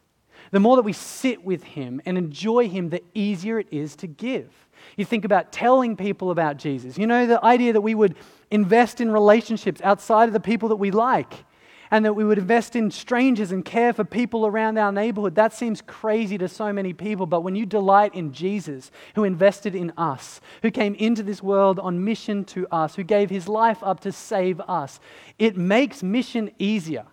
the 0.52 0.60
more 0.60 0.76
that 0.76 0.82
we 0.82 0.92
sit 0.92 1.46
with 1.46 1.64
him 1.64 2.02
and 2.06 2.18
enjoy 2.18 2.68
him, 2.68 2.90
the 2.90 3.02
easier 3.14 3.58
it 3.58 3.70
is 3.72 3.96
to 3.96 4.08
give. 4.08 4.52
You 4.98 5.06
think 5.06 5.24
about 5.24 5.54
telling 5.54 5.96
people 5.96 6.30
about 6.30 6.58
Jesus. 6.58 6.98
You 6.98 7.08
know, 7.08 7.26
the 7.26 7.42
idea 7.42 7.72
that 7.72 7.80
we 7.80 7.96
would 7.96 8.18
invest 8.52 9.02
in 9.02 9.12
relationships 9.12 9.82
outside 9.84 10.28
of 10.28 10.34
the 10.34 10.40
people 10.40 10.70
that 10.70 10.76
we 10.76 10.92
like 10.92 11.46
and 11.92 12.06
that 12.06 12.14
we 12.14 12.24
would 12.24 12.38
invest 12.38 12.76
in 12.76 12.90
strangers 12.90 13.52
and 13.52 13.66
care 13.66 13.92
for 13.92 14.06
people 14.06 14.48
around 14.48 14.78
our 14.78 14.94
neighborhood. 14.94 15.36
That 15.36 15.54
seems 15.54 15.82
crazy 15.82 16.38
to 16.38 16.48
so 16.48 16.72
many 16.72 16.94
people, 16.94 17.26
but 17.26 17.42
when 17.42 17.56
you 17.56 17.66
delight 17.66 18.16
in 18.16 18.32
Jesus, 18.32 18.92
who 19.16 19.26
invested 19.26 19.76
in 19.76 19.92
us, 19.98 20.40
who 20.62 20.72
came 20.72 20.96
into 20.96 21.22
this 21.22 21.44
world 21.44 21.80
on 21.80 22.04
mission 22.04 22.46
to 22.46 22.66
us, 22.72 22.96
who 22.96 23.04
gave 23.04 23.30
his 23.30 23.50
life 23.50 23.80
up 23.84 24.00
to 24.02 24.12
save 24.14 24.62
us, 24.62 25.02
it 25.38 25.58
makes 25.58 26.02
mission 26.02 26.50
easier. 26.58 27.06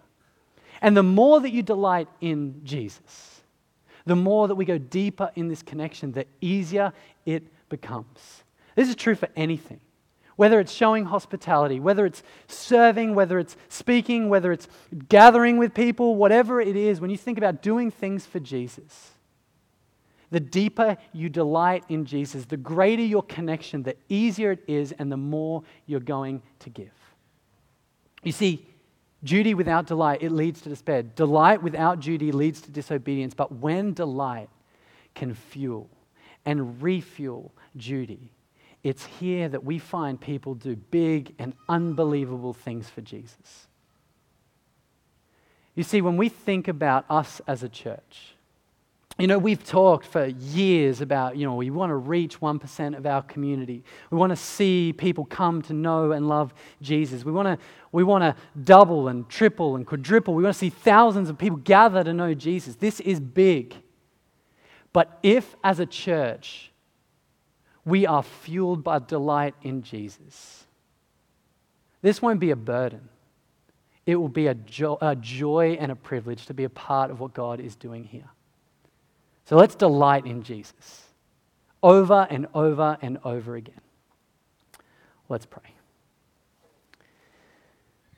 And 0.81 0.97
the 0.97 1.03
more 1.03 1.41
that 1.41 1.51
you 1.51 1.65
delight 1.65 2.07
in 2.21 2.61
Jesus, 2.63 3.43
the 4.07 4.15
more 4.15 4.47
that 4.47 4.55
we 4.55 4.65
go 4.65 4.79
deeper 4.79 5.33
in 5.35 5.49
this 5.49 5.63
connection, 5.63 6.13
the 6.13 6.27
easier 6.41 6.93
it 7.27 7.43
becomes. 7.69 8.45
This 8.77 8.89
is 8.89 8.95
true 8.95 9.17
for 9.17 9.29
anything 9.35 9.81
whether 10.39 10.61
it's 10.61 10.73
showing 10.73 11.05
hospitality, 11.05 11.81
whether 11.81 12.07
it's 12.07 12.23
serving, 12.47 13.13
whether 13.13 13.41
it's 13.41 13.57
speaking, 13.69 14.29
whether 14.29 14.53
it's 14.53 14.69
gathering 15.09 15.59
with 15.59 15.75
people, 15.75 16.15
whatever 16.15 16.61
it 16.61 16.77
is, 16.77 17.01
when 17.01 17.11
you 17.11 17.17
think 17.17 17.39
about 17.39 17.61
doing 17.61 17.91
things 17.91 18.25
for 18.25 18.39
Jesus, 18.39 19.11
the 20.31 20.39
deeper 20.39 20.97
you 21.13 21.29
delight 21.29 21.83
in 21.89 22.05
Jesus, 22.05 22.45
the 22.45 22.57
greater 22.57 23.03
your 23.03 23.25
connection, 23.25 23.83
the 23.83 23.97
easier 24.09 24.53
it 24.53 24.63
is, 24.69 24.93
and 24.93 25.11
the 25.11 25.17
more 25.17 25.65
you're 25.87 25.99
going 25.99 26.41
to 26.61 26.71
give. 26.71 26.93
You 28.23 28.31
see, 28.31 28.65
duty 29.25 29.55
without 29.55 29.89
delight, 29.89 30.23
it 30.23 30.31
leads 30.31 30.61
to 30.61 30.69
despair. 30.69 31.03
Delight 31.03 31.65
without 31.65 31.99
duty 31.99 32.31
leads 32.31 32.61
to 32.61 32.71
disobedience. 32.71 33.35
But 33.35 33.51
when 33.51 33.93
delight 33.93 34.51
can 35.17 35.35
fuel 35.35 35.91
and 36.45 36.81
refuel 36.81 37.53
duty, 37.77 38.31
it's 38.89 39.05
here 39.05 39.49
that 39.49 39.65
we 39.65 39.79
find 39.79 40.21
people 40.21 40.55
do 40.55 40.77
big 40.77 41.35
and 41.39 41.53
unbelievable 41.69 42.53
things 42.53 42.89
for 42.89 43.01
Jesus. 43.01 43.67
You 45.75 45.83
see, 45.83 46.01
when 46.01 46.17
we 46.17 46.29
think 46.29 46.69
about 46.69 47.05
us 47.09 47.41
as 47.47 47.63
a 47.63 47.69
church, 47.69 48.35
you 49.19 49.27
know, 49.27 49.39
we've 49.39 49.65
talked 49.65 50.07
for 50.07 50.27
years 50.27 51.01
about, 51.01 51.37
you 51.37 51.45
know, 51.45 51.57
we 51.57 51.71
want 51.71 51.91
to 51.91 51.97
reach 51.97 52.41
1% 52.41 52.97
of 52.97 53.05
our 53.05 53.23
community. 53.23 53.83
We 54.11 54.19
want 54.19 54.31
to 54.31 54.37
see 54.37 54.95
people 54.97 55.25
come 55.25 55.61
to 55.63 55.73
know 55.73 56.13
and 56.13 56.29
love 56.29 56.55
Jesus. 56.81 57.25
We 57.25 57.33
want 57.33 57.47
to, 57.47 57.67
we 57.91 58.05
want 58.05 58.23
to 58.23 58.37
double 58.63 59.09
and 59.09 59.29
triple 59.29 59.75
and 59.75 59.85
quadruple. 59.85 60.35
We 60.35 60.45
want 60.45 60.55
to 60.55 60.59
see 60.59 60.71
thousands 60.71 61.29
of 61.29 61.37
people 61.37 61.59
gather 61.59 62.05
to 62.05 62.15
know 62.15 62.33
Jesus. 62.33 62.77
This 62.77 63.01
is 63.01 63.19
big. 63.19 63.75
But 64.93 65.19
if, 65.25 65.57
as 65.65 65.81
a 65.81 65.87
church, 65.87 66.71
we 67.85 68.07
are 68.07 68.23
fueled 68.23 68.85
by 68.85 68.99
delight 68.99 69.55
in 69.63 69.83
Jesus. 69.83 70.65
This 72.03 72.23
won't 72.23 72.41
be 72.41 72.51
a 72.51 72.57
burden. 72.57 73.09
It 74.07 74.17
will 74.17 74.29
be 74.29 74.47
a, 74.47 74.55
jo- 74.55 74.99
a, 75.01 75.15
joy 75.17 75.77
and 75.79 75.93
a 75.93 75.97
privilege 75.97 76.47
to 76.47 76.55
be 76.55 76.65
a 76.65 76.71
part 76.71 77.11
of 77.11 77.21
what 77.21 77.35
God 77.35 77.61
is 77.61 77.77
doing 77.77 78.05
here. 78.05 78.29
So 79.45 79.57
let's 79.57 79.75
delight 79.75 80.27
in 80.27 80.43
Jesus 80.43 81.05
over 81.83 82.27
and 82.31 82.47
over 82.55 82.99
and 83.03 83.19
over 83.25 83.57
again. 83.57 83.81
Let's 85.29 85.47
pray. 85.47 85.75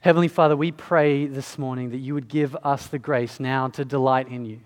Heavenly 0.00 0.28
Father, 0.28 0.56
we 0.56 0.72
pray 0.72 1.26
this 1.26 1.58
morning 1.58 1.90
that 1.90 1.98
you 1.98 2.14
would 2.14 2.28
give 2.28 2.56
us 2.64 2.86
the 2.86 2.98
grace 2.98 3.38
now 3.38 3.68
to 3.68 3.84
delight 3.84 4.28
in 4.28 4.44
you. 4.44 4.60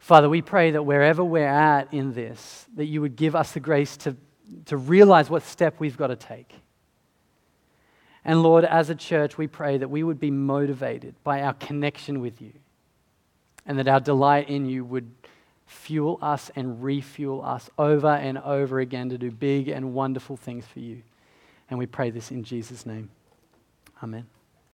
Father, 0.00 0.28
we 0.28 0.42
pray 0.42 0.72
that 0.72 0.82
wherever 0.82 1.22
we're 1.22 1.46
at 1.46 1.92
in 1.92 2.14
this, 2.14 2.66
that 2.74 2.86
you 2.86 3.02
would 3.02 3.16
give 3.16 3.36
us 3.36 3.52
the 3.52 3.60
grace 3.60 3.96
to, 3.98 4.16
to 4.64 4.76
realize 4.76 5.30
what 5.30 5.42
step 5.42 5.76
we've 5.78 5.96
got 5.96 6.08
to 6.08 6.16
take. 6.16 6.52
And 8.24 8.42
Lord, 8.42 8.64
as 8.64 8.90
a 8.90 8.94
church, 8.94 9.38
we 9.38 9.46
pray 9.46 9.78
that 9.78 9.88
we 9.88 10.02
would 10.02 10.18
be 10.18 10.30
motivated 10.30 11.14
by 11.22 11.42
our 11.42 11.54
connection 11.54 12.20
with 12.20 12.40
you 12.40 12.52
and 13.66 13.78
that 13.78 13.88
our 13.88 14.00
delight 14.00 14.48
in 14.48 14.66
you 14.66 14.84
would 14.84 15.10
fuel 15.66 16.18
us 16.20 16.50
and 16.56 16.82
refuel 16.82 17.42
us 17.44 17.70
over 17.78 18.08
and 18.08 18.38
over 18.38 18.80
again 18.80 19.10
to 19.10 19.18
do 19.18 19.30
big 19.30 19.68
and 19.68 19.94
wonderful 19.94 20.36
things 20.36 20.64
for 20.66 20.80
you. 20.80 21.02
And 21.68 21.78
we 21.78 21.86
pray 21.86 22.10
this 22.10 22.30
in 22.30 22.42
Jesus' 22.42 22.84
name. 22.84 23.10
Amen. 24.02 24.26